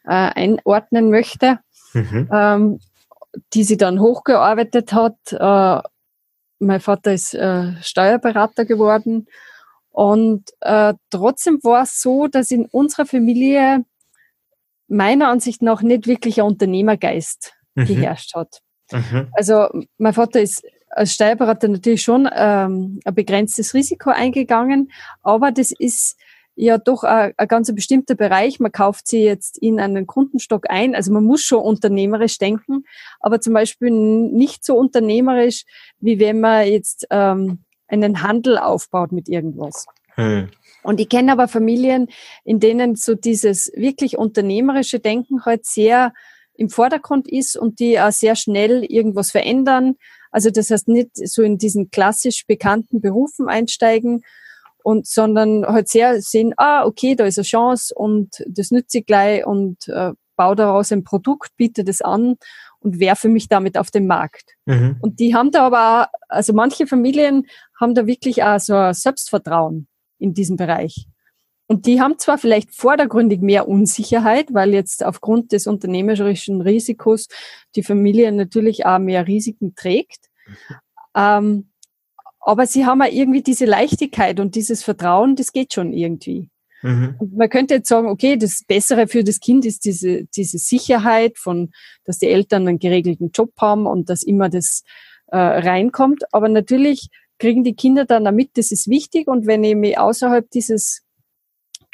äh, 0.06 0.12
einordnen 0.12 1.10
möchte, 1.10 1.60
mhm. 1.94 2.30
ähm, 2.32 2.80
die 3.54 3.64
sie 3.64 3.78
dann 3.78 4.00
hochgearbeitet 4.00 4.94
hat. 4.94 5.18
Äh, 5.32 5.88
mein 6.60 6.80
Vater 6.80 7.14
ist 7.14 7.34
äh, 7.34 7.74
Steuerberater 7.82 8.64
geworden 8.64 9.28
und 9.90 10.50
äh, 10.62 10.94
trotzdem 11.10 11.60
war 11.64 11.84
es 11.84 12.02
so, 12.02 12.28
dass 12.28 12.52
in 12.52 12.66
unserer 12.66 13.06
Familie 13.06 13.84
meiner 14.88 15.30
Ansicht 15.30 15.62
nach 15.62 15.82
nicht 15.82 16.08
wirklich 16.08 16.40
ein 16.40 16.48
Unternehmergeist 16.48 17.55
mhm. 17.76 17.86
geherrscht 17.86 18.36
hat. 18.36 18.62
Mhm. 18.92 19.28
Also 19.34 19.68
mein 19.98 20.14
Vater 20.14 20.42
ist 20.42 20.64
als 20.90 21.14
Steuerberater 21.14 21.68
natürlich 21.68 22.02
schon 22.02 22.30
ähm, 22.34 23.00
ein 23.04 23.16
begrenztes 23.16 23.74
Risiko 23.74 24.12
eingegangen, 24.12 24.92
aber 25.24 25.52
das 25.52 25.72
ist 25.72 26.18
ja 26.56 26.78
doch 26.78 27.04
ein, 27.04 27.34
ein 27.38 27.48
ganz 27.48 27.74
bestimmter 27.74 28.16
Bereich. 28.16 28.60
Man 28.60 28.72
kauft 28.72 29.08
sie 29.08 29.24
jetzt 29.24 29.58
in 29.58 29.80
einen 29.80 30.08
Kundenstock 30.08 30.70
ein. 30.70 30.96
Also 30.96 31.12
man 31.12 31.24
muss 31.24 31.42
schon 31.42 31.62
unternehmerisch 31.62 32.38
denken, 32.38 32.86
aber 33.20 33.42
zum 33.42 33.54
Beispiel 33.54 33.92
nicht 33.92 34.64
so 34.64 34.78
unternehmerisch, 34.78 35.66
wie 36.00 36.20
wenn 36.20 36.40
man 36.40 36.68
jetzt 36.68 37.08
ähm, 37.12 37.66
einen 37.88 38.24
Handel 38.24 38.58
aufbaut 38.58 39.12
mit 39.12 39.28
irgendwas. 39.28 39.86
Hm. 40.16 40.50
Und 40.84 41.00
ich 41.00 41.10
kenne 41.10 41.32
aber 41.32 41.48
Familien, 41.48 42.08
in 42.44 42.60
denen 42.60 42.96
so 42.96 43.16
dieses 43.16 43.72
wirklich 43.76 44.18
unternehmerische 44.18 45.00
Denken 45.00 45.44
halt 45.44 45.66
sehr 45.66 46.14
im 46.58 46.70
Vordergrund 46.70 47.28
ist 47.28 47.58
und 47.58 47.80
die 47.80 48.00
auch 48.00 48.12
sehr 48.12 48.36
schnell 48.36 48.84
irgendwas 48.84 49.32
verändern. 49.32 49.96
Also 50.32 50.50
das 50.50 50.70
heißt 50.70 50.88
nicht 50.88 51.10
so 51.14 51.42
in 51.42 51.58
diesen 51.58 51.90
klassisch 51.92 52.46
bekannten 52.46 53.02
Berufen 53.02 53.48
einsteigen 53.48 54.22
und 54.84 55.08
sondern 55.08 55.66
halt 55.66 55.88
sehr 55.90 56.22
sehen, 56.22 56.54
ah, 56.58 56.86
okay, 56.86 57.16
da 57.16 57.26
ist 57.26 57.38
eine 57.38 57.46
Chance 57.46 57.94
und 57.96 58.44
das 58.48 58.72
nütze 58.72 59.00
ich 59.00 59.06
gleich 59.06 59.46
und 59.46 59.88
äh, 59.88 60.12
baue 60.36 60.56
daraus 60.56 60.92
ein 60.92 61.04
Produkt, 61.04 61.56
biete 61.58 61.84
das 61.84 62.02
an 62.02 62.36
und 62.80 63.00
werfe 63.00 63.30
mich 63.30 63.48
damit 63.48 63.78
auf 63.78 63.90
den 63.90 64.06
Markt. 64.08 64.56
Mhm. 64.66 64.98
Und 65.02 65.20
die 65.20 65.34
haben 65.34 65.52
da 65.52 65.66
aber 65.66 66.04
auch, 66.04 66.20
also 66.30 66.54
manche 66.54 66.88
Familien 66.88 67.48
haben 67.80 67.96
da 67.96 68.06
wirklich 68.06 68.44
auch 68.44 68.60
so 68.60 68.76
ein 68.76 68.94
Selbstvertrauen 68.94 69.88
in 70.20 70.34
diesem 70.34 70.56
Bereich. 70.56 71.08
Und 71.68 71.88
die 71.88 72.00
haben 72.00 72.20
zwar 72.20 72.38
vielleicht 72.38 72.74
vordergründig 72.76 73.42
mehr 73.42 73.68
Unsicherheit, 73.68 74.54
weil 74.54 74.74
jetzt 74.74 75.04
aufgrund 75.04 75.52
des 75.52 75.66
unternehmerischen 75.66 76.62
Risikos 76.62 77.28
die 77.76 77.84
Familie 77.84 78.32
natürlich 78.32 78.86
auch 78.86 79.00
mehr 79.00 79.28
Risiken 79.28 79.76
trägt. 79.76 80.30
Mhm. 80.46 80.76
Ähm, 81.16 81.70
aber 82.40 82.68
sie 82.68 82.86
haben 82.86 83.02
auch 83.02 83.12
irgendwie 83.12 83.42
diese 83.42 83.66
Leichtigkeit 83.66 84.40
und 84.40 84.54
dieses 84.54 84.84
Vertrauen, 84.84 85.36
das 85.36 85.52
geht 85.52 85.74
schon 85.74 85.94
irgendwie. 85.94 86.52
Mhm. 86.84 87.16
Man 87.36 87.50
könnte 87.50 87.76
jetzt 87.76 87.90
sagen, 87.90 88.08
okay, 88.08 88.38
das 88.38 88.62
Bessere 88.68 89.08
für 89.08 89.24
das 89.24 89.40
Kind 89.40 89.66
ist 89.66 89.86
diese, 89.86 90.26
diese 90.26 90.60
Sicherheit 90.60 91.40
von, 91.40 91.72
dass 92.04 92.20
die 92.20 92.28
Eltern 92.28 92.68
einen 92.68 92.78
geregelten 92.78 93.32
Job 93.34 93.52
haben 93.60 93.88
und 93.88 94.12
dass 94.12 94.22
immer 94.22 94.50
das 94.50 94.84
äh, 95.28 95.38
reinkommt. 95.38 96.32
Aber 96.32 96.48
natürlich 96.48 97.10
kriegen 97.40 97.64
die 97.64 97.76
Kinder 97.76 98.06
dann 98.06 98.26
damit, 98.26 98.52
das 98.54 98.72
ist 98.72 98.88
wichtig. 98.88 99.28
Und 99.28 99.48
wenn 99.48 99.64
ich 99.64 99.76
mich 99.76 99.98
außerhalb 99.98 100.48
dieses 100.52 101.05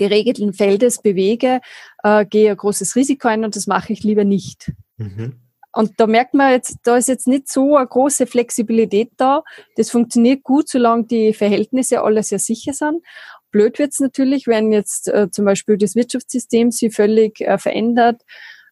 geregelten 0.01 0.53
Feldes 0.53 0.99
bewege, 0.99 1.61
äh, 2.03 2.25
gehe 2.25 2.49
ein 2.49 2.57
großes 2.57 2.95
Risiko 2.95 3.27
ein 3.27 3.45
und 3.45 3.55
das 3.55 3.67
mache 3.67 3.93
ich 3.93 4.03
lieber 4.03 4.23
nicht. 4.23 4.71
Mhm. 4.97 5.35
Und 5.73 5.91
da 5.97 6.07
merkt 6.07 6.33
man 6.33 6.51
jetzt, 6.51 6.79
da 6.83 6.97
ist 6.97 7.07
jetzt 7.07 7.27
nicht 7.27 7.47
so 7.47 7.77
eine 7.77 7.87
große 7.87 8.25
Flexibilität 8.25 9.11
da. 9.17 9.43
Das 9.75 9.91
funktioniert 9.91 10.43
gut, 10.43 10.67
solange 10.67 11.05
die 11.05 11.33
Verhältnisse 11.33 12.01
alle 12.01 12.23
sehr 12.23 12.39
sicher 12.39 12.73
sind. 12.73 13.03
Blöd 13.51 13.77
wird's 13.77 13.99
natürlich, 13.99 14.47
wenn 14.47 14.73
jetzt 14.73 15.07
äh, 15.07 15.29
zum 15.29 15.45
Beispiel 15.45 15.77
das 15.77 15.95
Wirtschaftssystem 15.95 16.71
sich 16.71 16.93
völlig 16.93 17.41
äh, 17.41 17.57
verändert, 17.57 18.23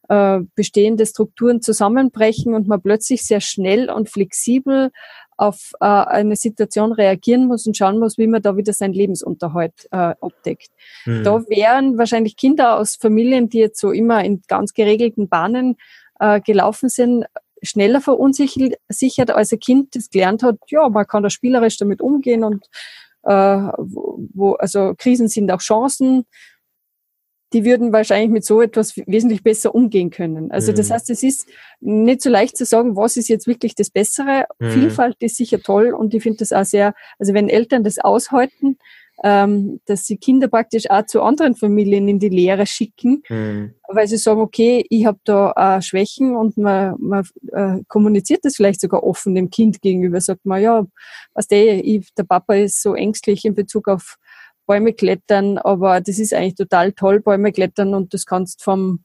äh, 0.10 0.39
bestehende 0.56 1.06
Strukturen 1.06 1.62
zusammenbrechen 1.62 2.54
und 2.54 2.67
man 2.67 2.82
plötzlich 2.82 3.24
sehr 3.24 3.41
schnell 3.41 3.89
und 3.89 4.10
flexibel 4.10 4.91
auf 5.38 5.72
äh, 5.80 5.86
eine 5.86 6.36
Situation 6.36 6.91
reagieren 6.91 7.48
muss 7.48 7.65
und 7.65 7.78
schauen 7.78 8.00
muss, 8.00 8.17
wie 8.17 8.28
man 8.28 8.41
da 8.41 8.58
wieder 8.58 8.74
seinen 8.74 8.93
Lebensunterhalt 8.93 9.88
äh, 9.91 10.15
abdeckt. 10.19 10.69
Mhm. 11.06 11.24
Da 11.24 11.48
wären 11.48 11.98
wahrscheinlich 11.98 12.36
Kinder 12.36 12.78
aus 12.78 12.95
Familien, 12.95 13.50
die 13.50 13.60
jetzt 13.60 13.80
so 13.80 13.91
immer 13.91 14.24
in 14.24 14.41
ganz 14.48 14.74
geregelten 14.74 15.30
Bahnen 15.30 15.78
äh, 16.19 16.41
gelaufen 16.41 16.89
sind, 16.89 17.26
schneller 17.62 18.02
verunsichert 18.02 19.32
als 19.32 19.52
ein 19.52 19.60
Kind, 19.60 19.95
das 19.95 20.10
gelernt 20.10 20.43
hat, 20.43 20.58
ja, 20.69 20.89
man 20.89 21.08
kann 21.08 21.24
da 21.24 21.30
spielerisch 21.30 21.78
damit 21.78 22.02
umgehen 22.02 22.43
und 22.43 22.65
äh, 23.24 23.32
wo, 23.78 24.54
also 24.54 24.93
Krisen 24.98 25.28
sind 25.28 25.52
auch 25.52 25.60
Chancen 25.60 26.26
die 27.53 27.65
würden 27.65 27.91
wahrscheinlich 27.91 28.29
mit 28.29 28.45
so 28.45 28.62
etwas 28.62 28.95
wesentlich 28.97 29.43
besser 29.43 29.73
umgehen 29.73 30.09
können. 30.09 30.51
Also 30.51 30.71
mhm. 30.71 30.77
das 30.77 30.91
heißt, 30.91 31.09
es 31.09 31.23
ist 31.23 31.47
nicht 31.79 32.21
so 32.21 32.29
leicht 32.29 32.57
zu 32.57 32.65
sagen, 32.65 32.95
was 32.95 33.17
ist 33.17 33.27
jetzt 33.27 33.47
wirklich 33.47 33.75
das 33.75 33.89
Bessere. 33.89 34.45
Mhm. 34.59 34.71
Vielfalt 34.71 35.17
ist 35.19 35.38
sicher 35.38 35.59
toll 35.62 35.93
und 35.93 36.13
ich 36.13 36.21
finde 36.21 36.39
das 36.39 36.53
auch 36.53 36.65
sehr, 36.65 36.93
also 37.17 37.33
wenn 37.33 37.49
Eltern 37.49 37.83
das 37.83 37.97
aushalten, 37.97 38.77
ähm, 39.23 39.81
dass 39.85 40.05
sie 40.05 40.17
Kinder 40.17 40.47
praktisch 40.47 40.89
auch 40.89 41.05
zu 41.05 41.21
anderen 41.21 41.55
Familien 41.55 42.07
in 42.07 42.19
die 42.19 42.29
Lehre 42.29 42.65
schicken, 42.65 43.23
mhm. 43.27 43.73
weil 43.88 44.07
sie 44.07 44.17
sagen, 44.17 44.39
okay, 44.39 44.85
ich 44.89 45.05
habe 45.05 45.19
da 45.23 45.51
äh, 45.55 45.81
Schwächen 45.81 46.35
und 46.35 46.57
man, 46.57 46.95
man 46.99 47.25
äh, 47.51 47.83
kommuniziert 47.88 48.45
das 48.45 48.55
vielleicht 48.55 48.79
sogar 48.79 49.03
offen 49.03 49.35
dem 49.35 49.49
Kind 49.49 49.81
gegenüber, 49.81 50.21
sagt 50.21 50.45
man, 50.45 50.62
ja, 50.62 50.85
was 51.33 51.47
der, 51.47 51.83
ich, 51.83 52.13
der 52.13 52.23
Papa 52.23 52.55
ist 52.55 52.81
so 52.81 52.93
ängstlich 52.93 53.43
in 53.45 53.55
Bezug 53.55 53.88
auf 53.88 54.17
Bäume 54.69 54.93
klettern, 54.93 55.58
aber 55.58 55.99
das 55.99 56.19
ist 56.19 56.32
eigentlich 56.32 56.53
total 56.53 56.91
toll, 56.91 57.21
Bäume 57.21 57.51
klettern 57.51 57.95
und 57.95 58.13
das 58.13 58.27
kannst 58.27 58.63
vom 58.63 59.03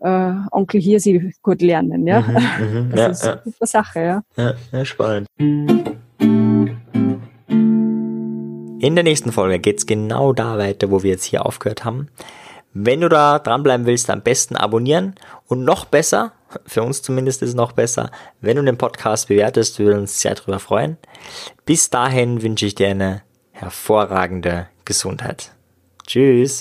äh, 0.00 0.32
Onkel 0.50 0.82
Hirsi 0.82 1.32
gut 1.40 1.62
lernen. 1.62 2.06
Ja? 2.06 2.20
Mhm, 2.20 2.88
mhm, 2.88 2.90
das 2.94 2.98
ja, 3.00 3.08
ist 3.08 3.24
eine 3.24 3.40
super 3.42 3.66
Sache. 3.66 4.00
Ja. 4.00 4.22
Ja, 4.36 4.54
ja, 4.70 4.84
spannend. 4.84 5.26
In 8.80 8.94
der 8.94 9.02
nächsten 9.02 9.32
Folge 9.32 9.58
geht 9.60 9.78
es 9.78 9.86
genau 9.86 10.34
da 10.34 10.58
weiter, 10.58 10.90
wo 10.90 11.02
wir 11.02 11.12
jetzt 11.12 11.24
hier 11.24 11.46
aufgehört 11.46 11.86
haben. 11.86 12.08
Wenn 12.74 13.00
du 13.00 13.08
da 13.08 13.38
dranbleiben 13.38 13.86
willst, 13.86 14.10
am 14.10 14.20
besten 14.20 14.56
abonnieren 14.56 15.14
und 15.46 15.64
noch 15.64 15.86
besser, 15.86 16.32
für 16.66 16.82
uns 16.82 17.00
zumindest 17.00 17.40
ist 17.40 17.48
es 17.48 17.54
noch 17.54 17.72
besser, 17.72 18.10
wenn 18.42 18.56
du 18.58 18.62
den 18.62 18.76
Podcast 18.76 19.28
bewertest, 19.28 19.78
wir 19.78 19.86
würden 19.86 20.00
uns 20.00 20.20
sehr 20.20 20.34
darüber 20.34 20.58
freuen. 20.58 20.98
Bis 21.64 21.88
dahin 21.88 22.42
wünsche 22.42 22.66
ich 22.66 22.74
dir 22.74 22.88
eine 22.88 23.22
hervorragende 23.52 24.68
Gesundheit. 24.88 25.52
Tschüss. 26.06 26.56